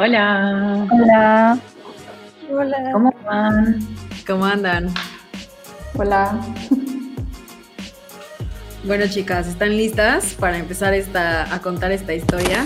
[0.00, 0.86] Hola.
[0.92, 1.58] Hola,
[2.48, 2.90] hola.
[2.92, 3.80] ¿Cómo van?
[4.28, 4.94] ¿Cómo andan?
[5.94, 6.38] Hola.
[8.84, 12.64] Bueno, chicas, ¿están listas para empezar esta, a contar esta historia?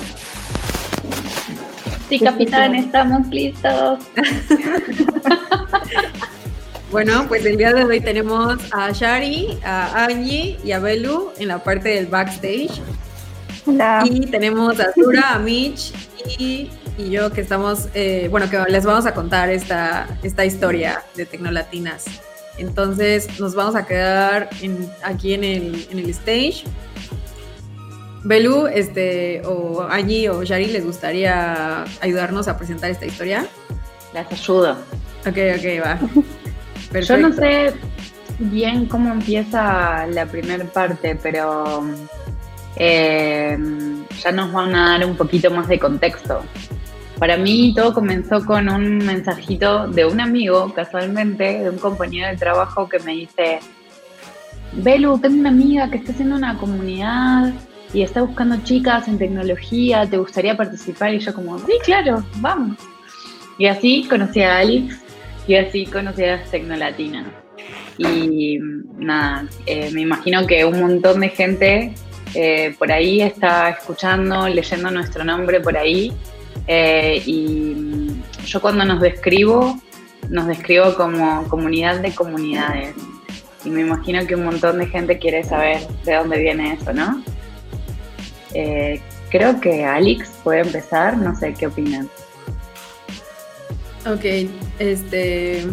[2.11, 4.01] Sí, capitán, estamos listos.
[6.91, 11.49] bueno, pues el día de hoy tenemos a Shari, a Angie y a Belu en
[11.49, 12.83] la parte del backstage.
[13.65, 14.03] Hola.
[14.05, 15.95] Y tenemos a Zura, a Mitch
[16.39, 21.27] y, yo que estamos, eh, bueno, que les vamos a contar esta, esta historia de
[21.27, 22.05] Tecnolatinas.
[22.59, 24.51] Entonces nos vamos a quedar
[25.03, 26.65] aquí en el, en el stage.
[28.25, 33.47] Belu, este, o Angie o Shari, ¿les gustaría ayudarnos a presentar esta historia?
[34.15, 34.77] Las ayudo.
[35.27, 35.99] Ok, ok, va.
[37.01, 37.73] Yo no sé
[38.39, 41.83] bien cómo empieza la primera parte, pero
[42.77, 43.59] eh,
[44.23, 46.43] ya nos van a dar un poquito más de contexto.
[47.23, 52.37] Para mí todo comenzó con un mensajito de un amigo, casualmente, de un compañero de
[52.37, 53.61] trabajo que me dice,
[54.73, 57.53] Belu, tengo una amiga que está haciendo una comunidad
[57.95, 61.15] y está buscando chicas en tecnología, ¿te gustaría participar?
[61.15, 62.77] Y yo como, sí, claro, vamos.
[63.57, 64.99] Y así conocí a Alex
[65.47, 67.27] y así conocí a las Tecnolatinas.
[67.99, 68.59] Y
[68.99, 71.95] nada, eh, me imagino que un montón de gente
[72.35, 76.13] eh, por ahí está escuchando, leyendo nuestro nombre por ahí
[76.67, 79.81] eh, y yo cuando nos describo,
[80.29, 82.95] nos describo como comunidad de comunidades.
[83.65, 87.23] Y me imagino que un montón de gente quiere saber de dónde viene eso, ¿no?
[88.55, 92.09] Eh, creo que Alex puede empezar, no sé qué opinan.
[94.05, 95.65] Ok, este,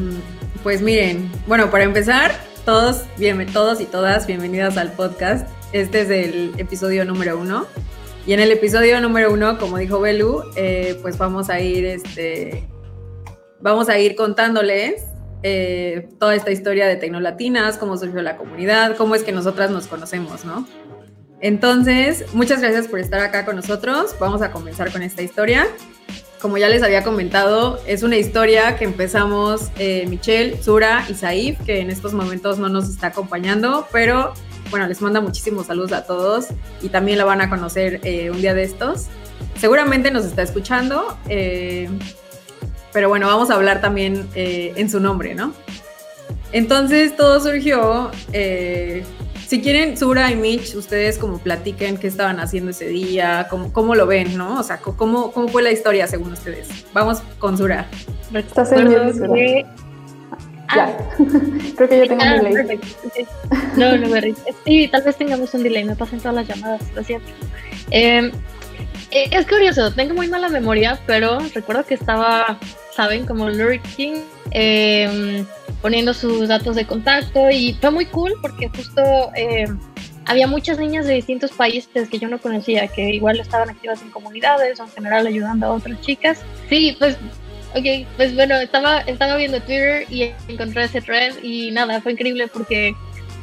[0.61, 2.31] pues miren, bueno, para empezar,
[2.63, 5.47] todos, bien, todos y todas, bienvenidas al podcast.
[5.73, 7.65] Este es el episodio número uno.
[8.29, 12.69] Y en el episodio número uno, como dijo Belu, eh, pues vamos a ir, este,
[13.59, 15.03] vamos a ir contándoles
[15.41, 19.87] eh, toda esta historia de Tecnolatinas, cómo surgió la comunidad, cómo es que nosotras nos
[19.87, 20.67] conocemos, ¿no?
[21.41, 24.15] Entonces, muchas gracias por estar acá con nosotros.
[24.19, 25.65] Vamos a comenzar con esta historia.
[26.39, 31.59] Como ya les había comentado, es una historia que empezamos eh, Michelle, Sura y Saif,
[31.65, 34.33] que en estos momentos no nos está acompañando, pero
[34.69, 36.47] bueno, les manda muchísimos saludos a todos
[36.81, 39.07] y también la van a conocer eh, un día de estos.
[39.57, 41.89] Seguramente nos está escuchando, eh,
[42.93, 45.53] pero bueno, vamos a hablar también eh, en su nombre, ¿no?
[46.51, 48.09] Entonces todo surgió,
[49.49, 53.95] si quieren, Sura y Mitch, ustedes como platiquen qué estaban haciendo ese día, cómo, cómo
[53.95, 54.59] lo ven, ¿no?
[54.59, 56.67] O sea, cómo, cómo fue la historia según ustedes.
[56.93, 57.87] Vamos con Sura.
[58.33, 58.87] Estás en
[60.75, 60.97] ya.
[60.97, 61.09] Ah.
[61.75, 62.79] Creo que yo tengo un ah, delay.
[63.75, 64.33] No, no me
[64.65, 67.27] Sí, tal vez tengamos un delay, me pasan todas las llamadas, lo siento.
[67.91, 68.31] Em,
[69.11, 72.59] eh, es curioso, tengo muy mala memoria, pero recuerdo que estaba,
[72.95, 73.25] ¿saben?
[73.25, 75.45] Como lurking, em,
[75.81, 79.01] poniendo sus datos de contacto y fue muy cool porque justo
[79.35, 79.79] em,
[80.25, 84.11] había muchas niñas de distintos países que yo no conocía, que igual estaban activas en
[84.11, 86.43] comunidades o en general ayudando a otras chicas.
[86.69, 87.17] Sí, pues
[87.75, 92.47] Ok, pues bueno, estaba, estaba viendo Twitter y encontré ese thread y nada, fue increíble
[92.47, 92.95] porque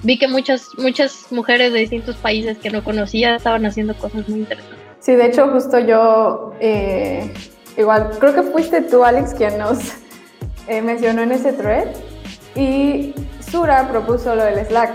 [0.02, 4.40] vi que muchas, muchas mujeres de distintos países que no conocía estaban haciendo cosas muy
[4.40, 4.78] interesantes.
[4.98, 7.32] Sí, de hecho justo yo, eh,
[7.76, 9.78] igual, creo que fuiste tú, Alex, quien nos
[10.66, 11.88] eh, mencionó en ese thread
[12.56, 13.14] y
[13.48, 14.92] Sura propuso lo del Slack.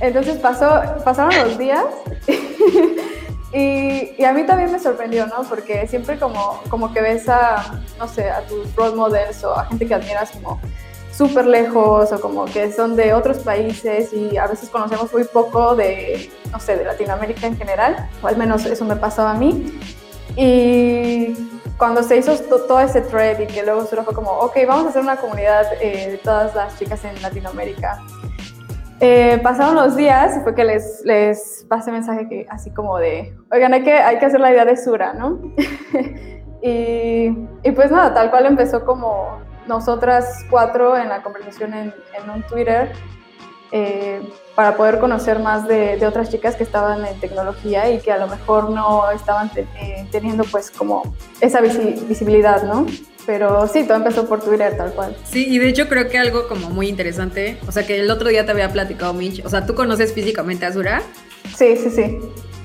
[0.00, 1.84] Entonces pasó, pasaron los días
[3.52, 5.42] Y, a mí también me sorprendió, ¿no?
[5.48, 9.66] Porque siempre como, como que ves a, no sé, a tus role models o a
[9.66, 10.60] gente que admiras como
[11.12, 15.74] súper lejos o como que son de otros países y a veces conocemos muy poco
[15.74, 19.78] de, no sé, de Latinoamérica en general, o al menos eso me pasaba a mí.
[20.36, 21.34] Y
[21.78, 24.88] cuando se hizo todo ese thread y que luego solo fue como, ok, vamos a
[24.90, 28.02] hacer una comunidad eh, de todas las chicas en Latinoamérica
[29.00, 33.36] eh, pasaron los días y fue que les, les pasé mensaje que, así como de,
[33.52, 35.38] oigan, hay que, hay que hacer la idea de Sura, ¿no?
[36.62, 42.30] y, y, pues nada, tal cual empezó como nosotras cuatro en la conversación en, en
[42.30, 42.92] un Twitter
[43.72, 44.22] eh,
[44.56, 48.16] para poder conocer más de, de, otras chicas que estaban en tecnología y que a
[48.16, 52.86] lo mejor no estaban eh, teniendo pues como esa visibilidad, ¿no?
[53.26, 55.14] Pero sí, todo empezó por Twitter, tal cual.
[55.24, 58.30] Sí, y de hecho creo que algo como muy interesante, o sea, que el otro
[58.30, 61.02] día te había platicado Mitch, o sea, ¿tú conoces físicamente a Azura?
[61.54, 62.18] Sí, sí, sí.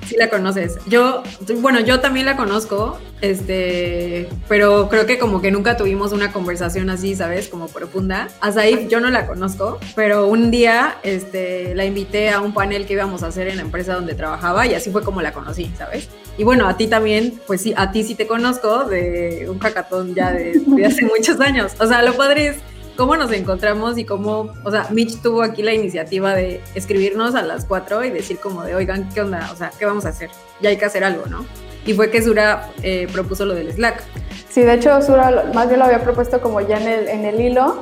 [0.05, 0.77] Sí la conoces.
[0.87, 1.23] Yo,
[1.57, 6.89] bueno, yo también la conozco, este, pero creo que como que nunca tuvimos una conversación
[6.89, 7.47] así, ¿sabes?
[7.47, 8.27] Como profunda.
[8.41, 12.85] A Saif yo no la conozco, pero un día, este, la invité a un panel
[12.85, 15.71] que íbamos a hacer en la empresa donde trabajaba y así fue como la conocí,
[15.77, 16.09] ¿sabes?
[16.37, 20.15] Y bueno, a ti también, pues sí, a ti sí te conozco de un hackathon
[20.15, 21.73] ya de, hace muchos años.
[21.79, 22.55] O sea, lo padre
[23.01, 27.41] cómo nos encontramos y cómo, o sea, Mitch tuvo aquí la iniciativa de escribirnos a
[27.41, 29.49] las cuatro y decir como de, oigan, ¿qué onda?
[29.51, 30.29] O sea, ¿qué vamos a hacer?
[30.61, 31.43] Ya hay que hacer algo, ¿no?
[31.83, 34.03] Y fue que Sura eh, propuso lo del Slack.
[34.49, 37.41] Sí, de hecho Sura más bien lo había propuesto como ya en el, en el
[37.41, 37.81] hilo.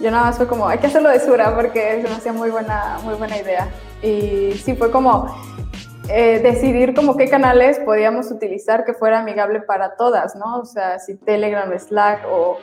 [0.00, 2.48] Yo nada más fue como, hay que hacerlo de Sura porque se me hacía muy
[2.48, 3.68] buena, muy buena idea.
[4.00, 5.26] Y sí, fue como
[6.08, 10.60] eh, decidir como qué canales podíamos utilizar que fuera amigable para todas, ¿no?
[10.60, 12.56] O sea, si Telegram, Slack o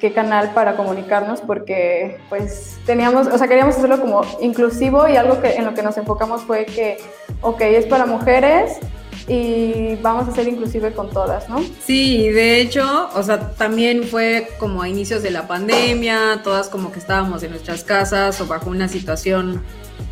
[0.00, 5.40] qué canal para comunicarnos porque pues teníamos, o sea, queríamos hacerlo como inclusivo y algo
[5.40, 6.98] que en lo que nos enfocamos fue que,
[7.40, 8.78] ok, es para mujeres
[9.26, 11.64] y vamos a ser inclusive con todas, ¿no?
[11.84, 16.92] Sí, de hecho, o sea, también fue como a inicios de la pandemia, todas como
[16.92, 19.62] que estábamos en nuestras casas o bajo una situación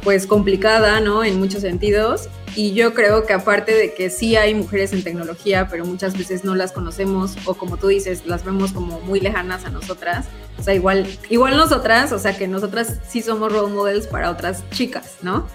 [0.03, 1.25] pues complicada, ¿no?
[1.25, 2.29] En muchos sentidos.
[2.55, 6.45] Y yo creo que aparte de que sí hay mujeres en tecnología, pero muchas veces
[6.45, 10.27] no las conocemos o como tú dices, las vemos como muy lejanas a nosotras.
[10.59, 14.69] O sea, igual, igual nosotras, o sea, que nosotras sí somos role models para otras
[14.71, 15.47] chicas, ¿no?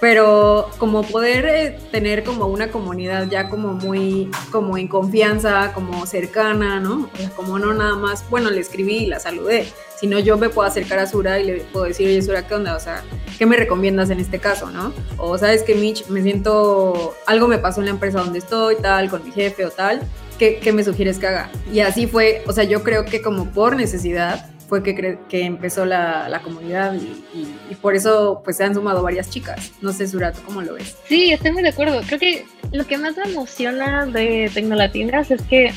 [0.00, 6.06] Pero como poder eh, tener como una comunidad ya como muy como en confianza, como
[6.06, 7.08] cercana, ¿no?
[7.12, 9.66] O sea, como no nada más, bueno, le escribí y la saludé,
[9.98, 12.76] sino yo me puedo acercar a Sura y le puedo decir, oye Sura, ¿qué onda?
[12.76, 13.02] O sea,
[13.38, 14.92] ¿qué me recomiendas en este caso, no?
[15.16, 19.10] O sabes que Mitch, me siento, algo me pasó en la empresa donde estoy, tal,
[19.10, 20.02] con mi jefe o tal,
[20.38, 21.50] ¿qué, qué me sugieres que haga?
[21.72, 25.86] Y así fue, o sea, yo creo que como por necesidad, fue que, que empezó
[25.86, 29.72] la, la comunidad y, y, por eso pues se han sumado varias chicas.
[29.80, 30.96] No sé, Surato, ¿cómo lo ves?
[31.08, 32.02] Sí, estoy muy de acuerdo.
[32.06, 35.72] Creo que lo que más me emociona de Tecnolatinas es que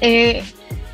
[0.00, 0.42] eh,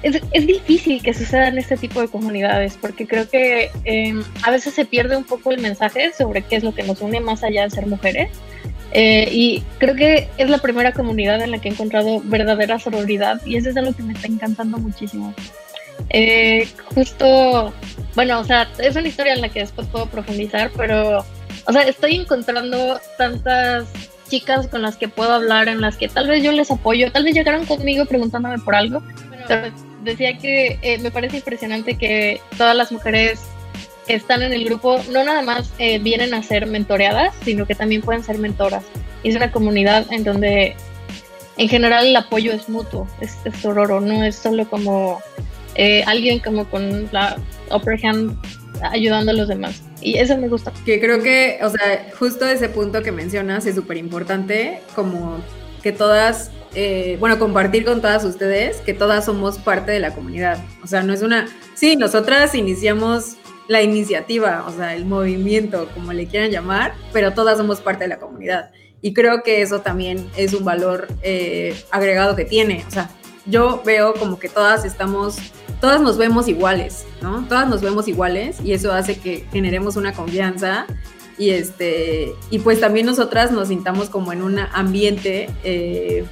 [0.03, 4.75] es, es, difícil que sucedan este tipo de comunidades porque creo que eh, a veces
[4.75, 7.63] se pierde un poco el mensaje sobre qué es lo que nos une más allá
[7.63, 8.31] de ser mujeres.
[8.95, 13.41] Eh, y creo que es la primera comunidad en la que he encontrado verdadera sororidad
[13.47, 15.33] y eso es algo que me está encantando muchísimo.
[16.13, 17.73] Eh, justo,
[18.15, 21.25] bueno, o sea, es una historia en la que después puedo profundizar, pero,
[21.67, 23.89] o sea, estoy encontrando tantas
[24.29, 27.25] chicas con las que puedo hablar, en las que tal vez yo les apoyo, tal
[27.25, 29.03] vez llegaron conmigo preguntándome por algo,
[29.49, 33.41] pero decía que eh, me parece impresionante que todas las mujeres
[34.07, 37.75] que están en el grupo no nada más eh, vienen a ser mentoreadas, sino que
[37.75, 38.85] también pueden ser mentoras.
[39.23, 40.77] Y es una comunidad en donde
[41.57, 45.23] en general el apoyo es mutuo, es, es sororo, no es solo como
[45.75, 47.37] eh, alguien como con la
[47.75, 48.37] upper hand
[48.83, 49.83] ayudando a los demás.
[50.01, 50.73] Y eso me gusta.
[50.85, 55.41] Que creo que, o sea, justo ese punto que mencionas es súper importante, como
[55.83, 60.59] que todas, eh, bueno, compartir con todas ustedes que todas somos parte de la comunidad.
[60.83, 63.37] O sea, no es una, sí, nosotras iniciamos
[63.69, 68.09] la iniciativa, o sea, el movimiento, como le quieran llamar, pero todas somos parte de
[68.09, 68.71] la comunidad.
[69.01, 72.85] Y creo que eso también es un valor eh, agregado que tiene.
[72.87, 73.11] O sea,
[73.47, 75.37] yo veo como que todas estamos
[75.83, 77.45] todas nos vemos iguales, ¿no?
[77.49, 80.87] Todas nos vemos iguales y eso hace que generemos una confianza
[81.37, 86.25] y este y pues también nosotras nos sintamos como en un ambiente eh,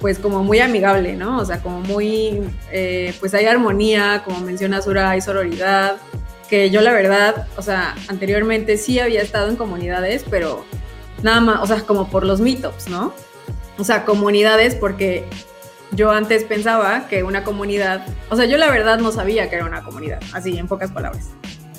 [0.00, 1.38] pues como muy amigable, ¿no?
[1.38, 2.40] O sea, como muy,
[2.72, 5.98] eh, pues hay armonía, como menciona Sura, hay sororidad,
[6.50, 10.64] que yo la verdad, o sea, anteriormente sí había estado en comunidades, pero
[11.22, 13.14] nada más, o sea, como por los meetups, ¿no?
[13.78, 15.24] O sea, comunidades porque
[15.94, 19.64] yo antes pensaba que una comunidad, o sea, yo la verdad no sabía que era
[19.64, 21.30] una comunidad, así en pocas palabras,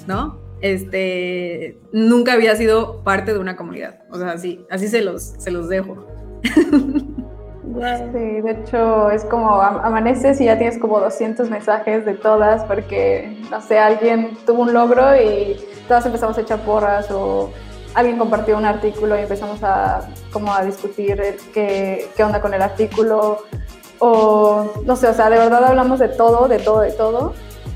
[0.07, 0.39] ¿no?
[0.61, 5.51] Este, nunca había sido parte de una comunidad, o sea, así, así se los, se
[5.51, 6.07] los dejo.
[7.73, 13.41] Sí, de hecho es como amaneces y ya tienes como 200 mensajes de todas porque,
[13.49, 17.51] no sé, alguien tuvo un logro y todas empezamos a echar porras o
[17.95, 22.61] alguien compartió un artículo y empezamos a como a discutir qué, qué onda con el
[22.61, 23.39] artículo
[24.05, 27.33] o no sé, o sea, de verdad hablamos de todo, de todo, de todo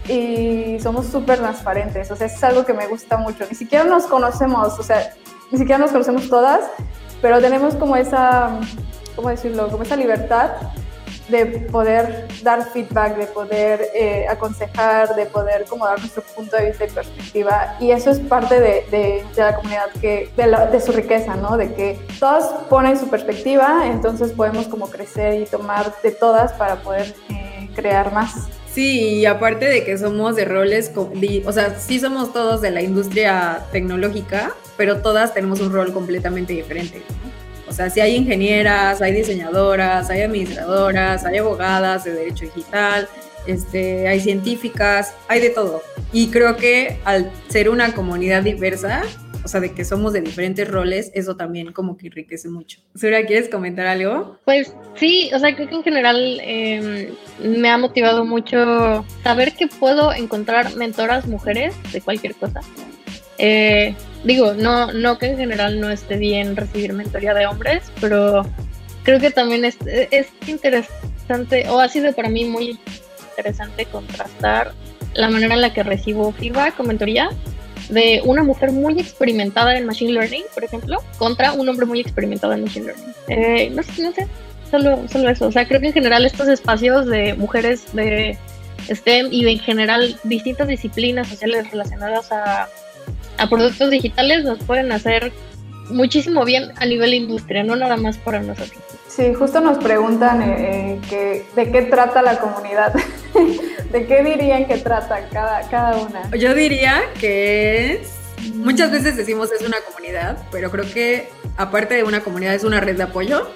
[0.10, 3.46] y somos súper transparentes, o sea, es algo que me gusta mucho.
[3.50, 5.14] Ni siquiera nos conocemos, o sea,
[5.52, 6.66] ni siquiera nos conocemos todas,
[7.22, 8.60] pero tenemos como esa,
[9.16, 9.70] ¿cómo decirlo?
[9.70, 10.52] Como esa libertad
[11.30, 16.68] de poder dar feedback, de poder eh, aconsejar, de poder como dar nuestro punto de
[16.68, 17.76] vista y perspectiva.
[17.80, 21.58] Y eso es parte de, de, la comunidad, que, de, de, su riqueza, ¿no?
[21.58, 26.78] De que todas ponen su perspectiva, entonces podemos como crecer y tomar de todas para
[26.78, 28.48] poder eh, crear más.
[28.72, 32.82] Sí, y aparte de que somos de roles, o sea, sí somos todos de la
[32.82, 37.02] industria tecnológica, pero todas tenemos un rol completamente diferente.
[37.68, 43.08] O sea, si hay ingenieras, hay diseñadoras, hay administradoras, hay abogadas de derecho digital,
[43.46, 45.82] este, hay científicas, hay de todo.
[46.12, 49.04] Y creo que al ser una comunidad diversa,
[49.44, 52.82] o sea, de que somos de diferentes roles, eso también como que enriquece mucho.
[52.96, 54.38] Sura, ¿quieres comentar algo?
[54.44, 59.68] Pues sí, o sea, creo que en general em, me ha motivado mucho saber que
[59.68, 62.60] puedo encontrar mentoras mujeres de cualquier cosa.
[63.38, 68.44] Eh, digo, no, no que en general no esté bien recibir mentoría de hombres, pero
[69.04, 72.80] creo que también es, es interesante, o ha sido para mí muy
[73.30, 74.74] interesante contrastar
[75.14, 77.30] la manera en la que recibo feedback o mentoría
[77.90, 82.54] de una mujer muy experimentada en Machine Learning, por ejemplo, contra un hombre muy experimentado
[82.54, 83.14] en Machine Learning.
[83.30, 84.28] Eh, no sé, no sé,
[84.70, 85.48] solo, solo eso.
[85.48, 88.38] O sea, creo que en general estos espacios de mujeres de
[88.90, 92.68] STEM y en general distintas disciplinas sociales relacionadas a,
[93.38, 95.32] a productos digitales nos pueden hacer
[95.90, 98.82] muchísimo bien a nivel industria, no nada más para nosotros.
[99.08, 102.94] Sí, justo nos preguntan eh, que, de qué trata la comunidad.
[103.92, 106.30] ¿De qué dirían que trata cada, cada una?
[106.38, 108.14] Yo diría que es...
[108.54, 112.80] Muchas veces decimos es una comunidad, pero creo que aparte de una comunidad es una
[112.80, 113.50] red de apoyo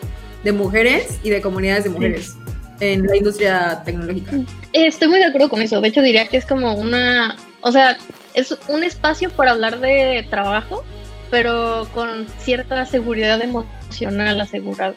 [0.44, 2.36] de mujeres y de comunidades de mujeres
[2.80, 4.32] en la industria tecnológica.
[4.74, 5.80] Estoy muy de acuerdo con eso.
[5.80, 7.98] De hecho, diría que es como una, o sea,
[8.34, 10.84] es un espacio para hablar de trabajo,
[11.30, 14.96] pero con cierta seguridad emocional asegurada.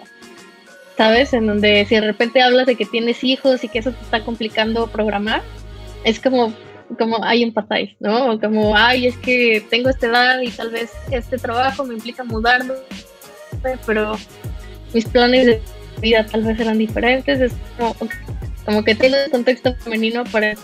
[0.97, 1.33] ¿sabes?
[1.33, 4.25] En donde si de repente hablas de que tienes hijos y que eso te está
[4.25, 5.43] complicando programar,
[6.05, 6.53] es como,
[6.99, 8.38] como hay empatáis, ¿no?
[8.41, 12.75] Como, ay, es que tengo esta edad y tal vez este trabajo me implica mudarme,
[13.87, 14.17] pero
[14.93, 15.62] mis planes de
[16.00, 17.97] vida tal vez eran diferentes, es como,
[18.64, 20.55] como que tiene un contexto femenino para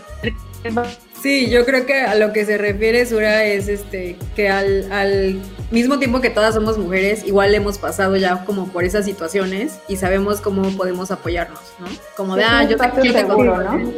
[1.22, 5.40] Sí, yo creo que a lo que se refiere Sura es este que al, al,
[5.70, 9.96] mismo tiempo que todas somos mujeres, igual hemos pasado ya como por esas situaciones y
[9.96, 11.86] sabemos cómo podemos apoyarnos, ¿no?
[12.16, 13.92] Como de, ah, yo te seguro, ¿no?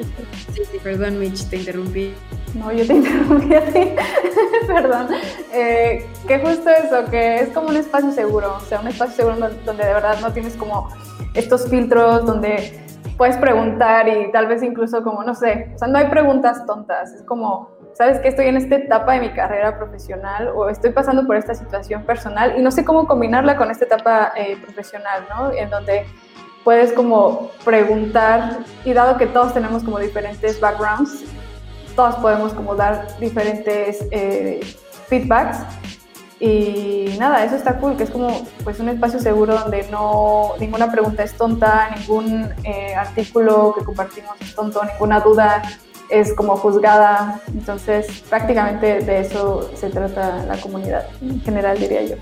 [0.52, 2.12] Sí, sí, perdón, Mitch, te interrumpí.
[2.54, 3.88] No, yo te interrumpí a ti,
[4.66, 5.08] perdón.
[5.54, 9.36] Eh, que justo eso, que es como un espacio seguro, o sea, un espacio seguro
[9.64, 10.90] donde de verdad no tienes como
[11.34, 12.82] estos filtros, donde
[13.16, 17.12] puedes preguntar y tal vez incluso como, no sé, o sea, no hay preguntas tontas,
[17.12, 21.26] es como, sabes que estoy en esta etapa de mi carrera profesional o estoy pasando
[21.26, 25.52] por esta situación personal y no sé cómo combinarla con esta etapa eh, profesional, ¿no?
[25.52, 26.06] En donde
[26.64, 31.24] puedes como preguntar y dado que todos tenemos como diferentes backgrounds,
[31.96, 34.60] todos podemos como dar diferentes eh,
[35.08, 35.58] feedbacks
[36.44, 40.90] y nada, eso está cool, que es como pues un espacio seguro donde no ninguna
[40.90, 45.62] pregunta es tonta, ningún eh, artículo que compartimos es tonto, ninguna duda
[46.10, 47.40] es como juzgada.
[47.46, 52.16] Entonces, prácticamente de eso se trata la comunidad en general, diría yo.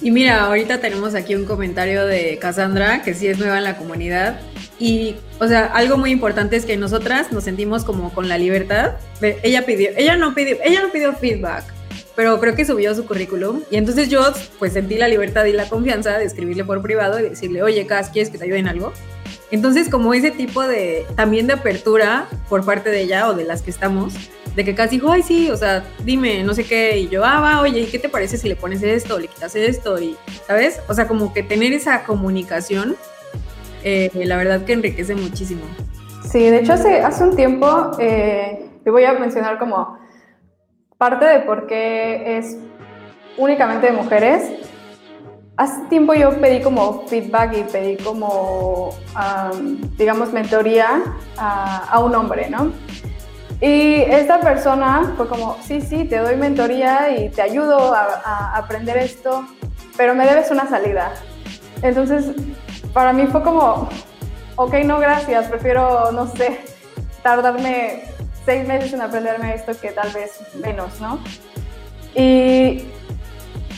[0.00, 3.76] Y mira, ahorita tenemos aquí un comentario de Cassandra, que sí es nueva en la
[3.76, 4.38] comunidad.
[4.78, 8.92] Y, o sea, algo muy importante es que nosotras nos sentimos como con la libertad.
[9.20, 11.79] Ella pidió, ella no pidió, ella no pidió feedback
[12.20, 14.20] pero creo que subió su currículum y entonces yo
[14.58, 18.10] pues sentí la libertad y la confianza de escribirle por privado y decirle, oye, Cas,
[18.10, 18.92] ¿quieres que te ayude en algo?
[19.50, 23.62] Entonces como ese tipo de, también de apertura por parte de ella o de las
[23.62, 24.12] que estamos,
[24.54, 27.40] de que Cas dijo, ay, sí, o sea, dime, no sé qué, y yo, ah,
[27.40, 29.98] va, oye, ¿y qué te parece si le pones esto le quitas esto?
[29.98, 30.14] Y,
[30.46, 30.78] ¿sabes?
[30.90, 32.96] O sea, como que tener esa comunicación,
[33.82, 35.62] eh, la verdad que enriquece muchísimo.
[36.30, 39.98] Sí, de hecho hace, hace un tiempo, eh, te voy a mencionar como
[41.00, 42.58] parte de por qué es
[43.38, 44.52] únicamente de mujeres.
[45.56, 48.90] Hace tiempo yo pedí como feedback y pedí como,
[49.96, 51.02] digamos, mentoría
[51.38, 52.72] a, un hombre, ¿no?
[53.62, 58.56] Y esta persona fue como, sí, sí, te doy mentoría y te ayudo a, a
[58.58, 59.46] aprender esto,
[59.96, 61.12] pero me debes una salida.
[61.80, 62.26] Entonces,
[62.92, 63.88] para mí fue como,
[64.56, 66.60] ok, no, gracias, prefiero, no sé,
[67.22, 68.02] tardarme
[68.44, 71.18] seis meses en aprenderme esto que tal vez menos, ¿no?
[72.14, 72.84] Y,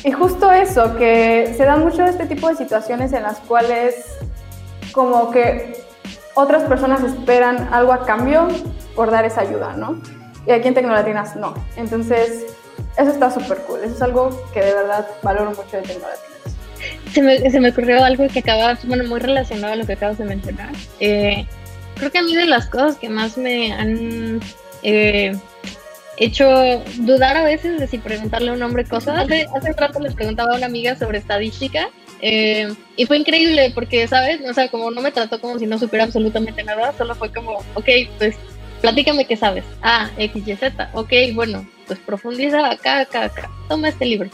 [0.04, 4.18] y justo eso, que se dan mucho este tipo de situaciones en las cuales
[4.92, 5.82] como que
[6.34, 8.48] otras personas esperan algo a cambio
[8.94, 10.00] por dar esa ayuda, ¿no?
[10.46, 11.54] Y aquí en Tecnolatinas no.
[11.76, 12.46] Entonces,
[12.96, 13.80] eso está súper cool.
[13.84, 16.32] Eso es algo que de verdad valoro mucho de Tecnolatinas.
[17.12, 20.72] Se me, ocurrió algo que acaba, bueno, muy relacionado a lo que acabas de mencionar.
[20.98, 21.46] Eh,
[21.96, 24.40] creo que a mí de las cosas que más me han
[24.82, 25.36] eh,
[26.16, 26.46] hecho
[26.98, 29.18] dudar a veces de si preguntarle a un hombre cosas.
[29.18, 31.88] Hace, un rato les preguntaba a una amiga sobre estadística
[32.20, 34.40] eh, y fue increíble porque, ¿sabes?
[34.48, 37.58] O sea, como no me trató como si no supiera absolutamente nada, solo fue como,
[37.74, 38.36] ok, pues
[38.80, 39.64] platícame qué sabes.
[39.82, 40.90] Ah, X, Y, Z.
[40.94, 43.50] Ok, bueno, pues profundiza acá, acá, acá.
[43.68, 44.30] Toma este libro.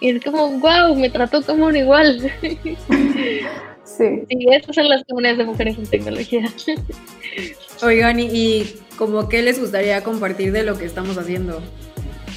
[0.00, 2.32] Y es como, wow, me trató como un igual.
[3.96, 4.24] Sí.
[4.28, 6.50] Sí, estas son las comunidades de mujeres en tecnología.
[7.82, 11.60] Oigan, y, y como qué les gustaría compartir de lo que estamos haciendo.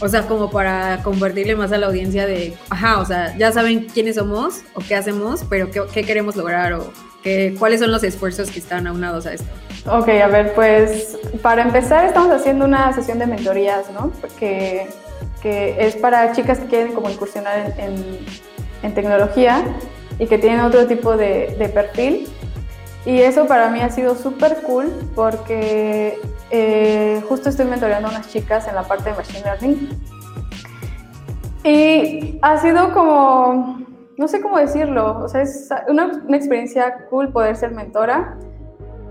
[0.01, 3.87] O sea, como para compartirle más a la audiencia de, ajá, o sea, ya saben
[3.93, 6.91] quiénes somos o qué hacemos, pero qué, qué queremos lograr o
[7.23, 9.47] qué, cuáles son los esfuerzos que están aunados a esto.
[9.85, 14.11] Ok, a ver, pues para empezar estamos haciendo una sesión de mentorías, ¿no?
[14.37, 14.87] Que,
[15.41, 18.19] que es para chicas que quieren como incursionar en, en,
[18.83, 19.63] en tecnología
[20.19, 22.27] y que tienen otro tipo de, perfil.
[23.05, 26.19] Y eso para mí ha sido súper cool porque
[26.49, 29.89] eh, justo estoy mentoreando a unas chicas en la parte de Machine Learning.
[31.63, 33.79] Y ha sido como,
[34.17, 38.37] no sé cómo decirlo, o sea, es una, una experiencia cool poder ser mentora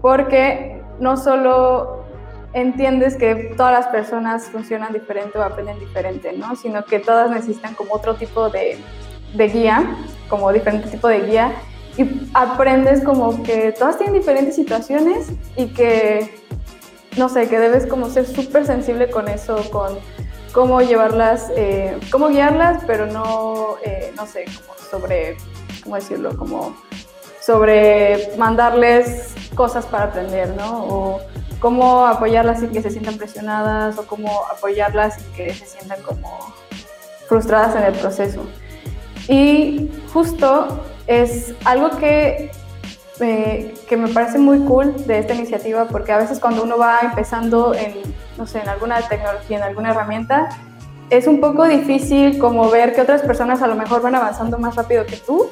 [0.01, 2.05] porque no solo
[2.53, 6.55] entiendes que todas las personas funcionan diferente o aprenden diferente, ¿no?
[6.57, 8.79] Sino que todas necesitan como otro tipo de,
[9.35, 9.85] de guía,
[10.29, 11.53] como diferente tipo de guía,
[11.97, 16.35] y aprendes como que todas tienen diferentes situaciones y que,
[17.17, 19.99] no sé, que debes como ser súper sensible con eso, con
[20.53, 25.37] cómo llevarlas, eh, cómo guiarlas, pero no, eh, no sé, como sobre,
[25.83, 26.37] ¿cómo decirlo?
[26.37, 26.77] Como
[27.41, 30.85] sobre mandarles cosas para aprender, ¿no?
[30.87, 31.21] O
[31.61, 36.39] cómo apoyarlas sin que se sientan presionadas o cómo apoyarlas sin que se sientan como
[37.29, 38.45] frustradas en el proceso.
[39.29, 42.51] Y justo es algo que,
[43.21, 46.99] eh, que me parece muy cool de esta iniciativa porque a veces cuando uno va
[47.03, 47.95] empezando en,
[48.37, 50.49] no sé, en alguna tecnología, en alguna herramienta,
[51.11, 54.75] es un poco difícil como ver que otras personas a lo mejor van avanzando más
[54.75, 55.51] rápido que tú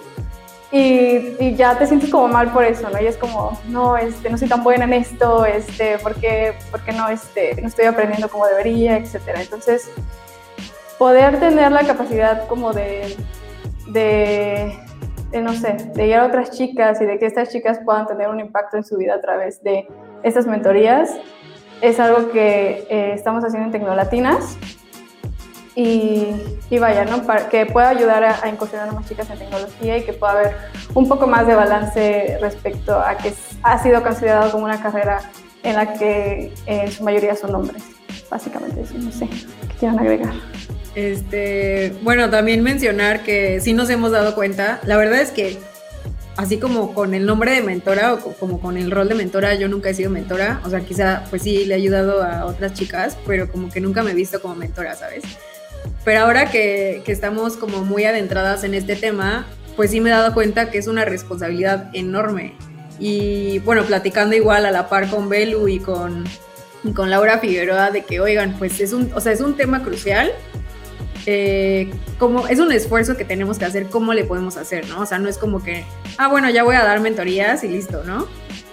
[0.72, 3.00] y, ya te sientes como mal por eso, ¿no?
[3.00, 6.80] Y es como, no, este, no soy tan buena en esto, este, ¿por qué, por
[6.80, 9.42] qué no, este, no estoy aprendiendo como debería, etcétera?
[9.42, 9.90] Entonces,
[10.98, 13.14] poder tener la capacidad como de,
[13.88, 14.78] de,
[15.32, 18.40] no sé, de guiar a otras chicas y de que estas chicas puedan tener un
[18.40, 19.88] impacto en su vida a través de
[20.22, 21.10] estas mentorías,
[21.80, 24.56] es algo que eh, estamos haciendo en Tecnolatinas
[25.74, 26.28] y,
[26.70, 27.22] y, vaya, ¿no?
[27.22, 30.56] Para que pueda ayudar a, incursionar a más chicas en tecnología y que pueda haber
[30.94, 35.30] un poco más de balance respecto a que ha sido considerado como una carrera
[35.62, 37.82] en la que en su mayoría son hombres.
[38.30, 40.34] Básicamente eso, no sé, ¿qué quieran agregar?
[40.94, 45.58] Este, bueno, también mencionar que sí nos hemos dado cuenta, la verdad es que
[46.36, 49.68] así como con el nombre de mentora o como con el rol de mentora, yo
[49.68, 53.16] nunca he sido mentora, o sea, quizá pues sí le he ayudado a otras chicas,
[53.26, 55.24] pero como que nunca me he visto como mentora, ¿sabes?
[56.04, 60.12] Pero ahora que, que, estamos como muy adentradas en este tema, pues sí me he
[60.12, 62.54] dado cuenta que es una responsabilidad enorme.
[62.98, 66.24] Y bueno, platicando igual a la par con Belu y con,
[66.84, 69.82] y con Laura Figueroa de que, oigan, pues es un, o sea, es un tema
[69.82, 70.30] crucial.
[71.26, 74.88] Eh, como es un esfuerzo que tenemos que hacer, ¿cómo le podemos hacer?
[74.88, 75.00] ¿no?
[75.00, 75.84] O sea, no es como que,
[76.18, 78.26] ah, bueno, ya voy a dar mentorías y listo, ¿no?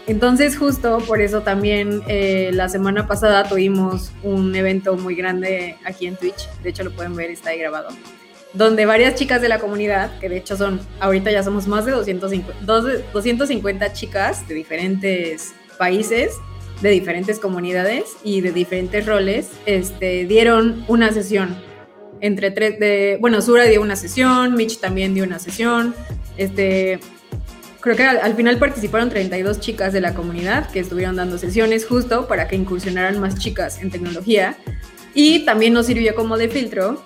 [0.08, 6.08] Entonces justo por eso también eh, la semana pasada tuvimos un evento muy grande aquí
[6.08, 7.90] en Twitch, de hecho lo pueden ver, está ahí grabado,
[8.54, 11.92] donde varias chicas de la comunidad, que de hecho son, ahorita ya somos más de
[11.92, 16.34] 250, 250 chicas de diferentes países,
[16.82, 21.56] de diferentes comunidades y de diferentes roles, este, dieron una sesión
[22.22, 25.96] entre tres, de, bueno, Sura dio una sesión, Mitch también dio una sesión,
[26.38, 27.00] este,
[27.82, 31.86] creo que al, al, final participaron 32 chicas de la comunidad que estuvieron dando sesiones
[31.86, 34.58] justo para que incursionaran más chicas en tecnología
[35.14, 37.04] y también nos sirvió como de filtro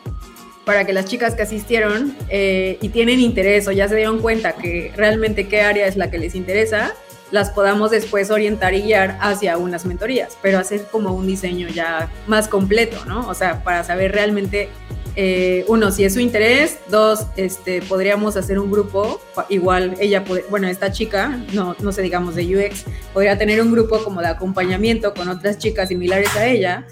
[0.65, 4.53] para que las chicas que asistieron eh, y tienen interés o ya se dieron cuenta
[4.53, 6.93] que realmente qué área es la que les interesa,
[7.31, 12.09] las podamos después orientar y guiar hacia unas mentorías, pero hacer como un diseño ya
[12.27, 13.27] más completo, ¿no?
[13.27, 14.69] O sea, para saber realmente
[15.15, 20.43] eh, uno, si es su interés, dos, este, podríamos hacer un grupo, igual ella, puede,
[20.49, 24.27] bueno, esta chica, no, no sé, digamos de UX, podría tener un grupo como de
[24.27, 26.87] acompañamiento con otras chicas similares a ella,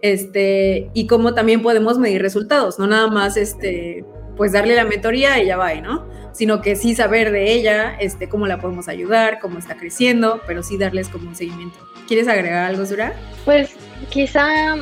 [0.00, 4.04] este, y cómo también podemos medir resultados, no nada más, este,
[4.36, 6.08] pues darle la mentoría y ya va, ¿no?
[6.32, 10.62] Sino que sí saber de ella, este, cómo la podemos ayudar, cómo está creciendo, pero
[10.62, 11.76] sí darles como un seguimiento.
[12.06, 13.12] ¿Quieres agregar algo, Sura?
[13.44, 13.70] Pues
[14.08, 14.76] quizá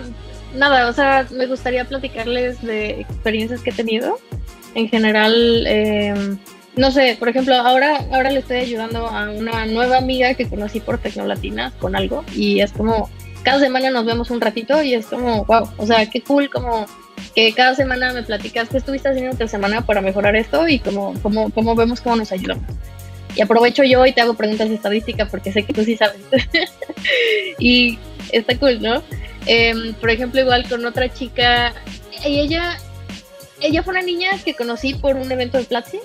[0.57, 4.19] nada, o sea, me gustaría platicarles de experiencias que he tenido.
[4.75, 6.37] En general, eh,
[6.77, 10.81] no sé, por ejemplo, ahora, ahora le estoy ayudando a una nueva amiga que conocí
[10.81, 13.09] por Tecnolatinas con algo y es como,
[13.43, 16.87] cada semana nos vemos un ratito y es como, wow, o sea, qué cool, como
[17.35, 21.15] que cada semana me platicas qué estuviste haciendo esta semana para mejorar esto y como,
[21.23, 22.65] como, como vemos cómo nos ayudamos.
[23.35, 26.21] Y aprovecho yo y te hago preguntas de estadística porque sé que tú sí sabes.
[27.59, 27.99] y
[28.33, 29.03] está cool, ¿no?
[29.47, 31.73] Eh, por ejemplo, igual con otra chica,
[32.25, 32.79] y ella
[33.61, 35.99] ella fue una niña que conocí por un evento de Platzi,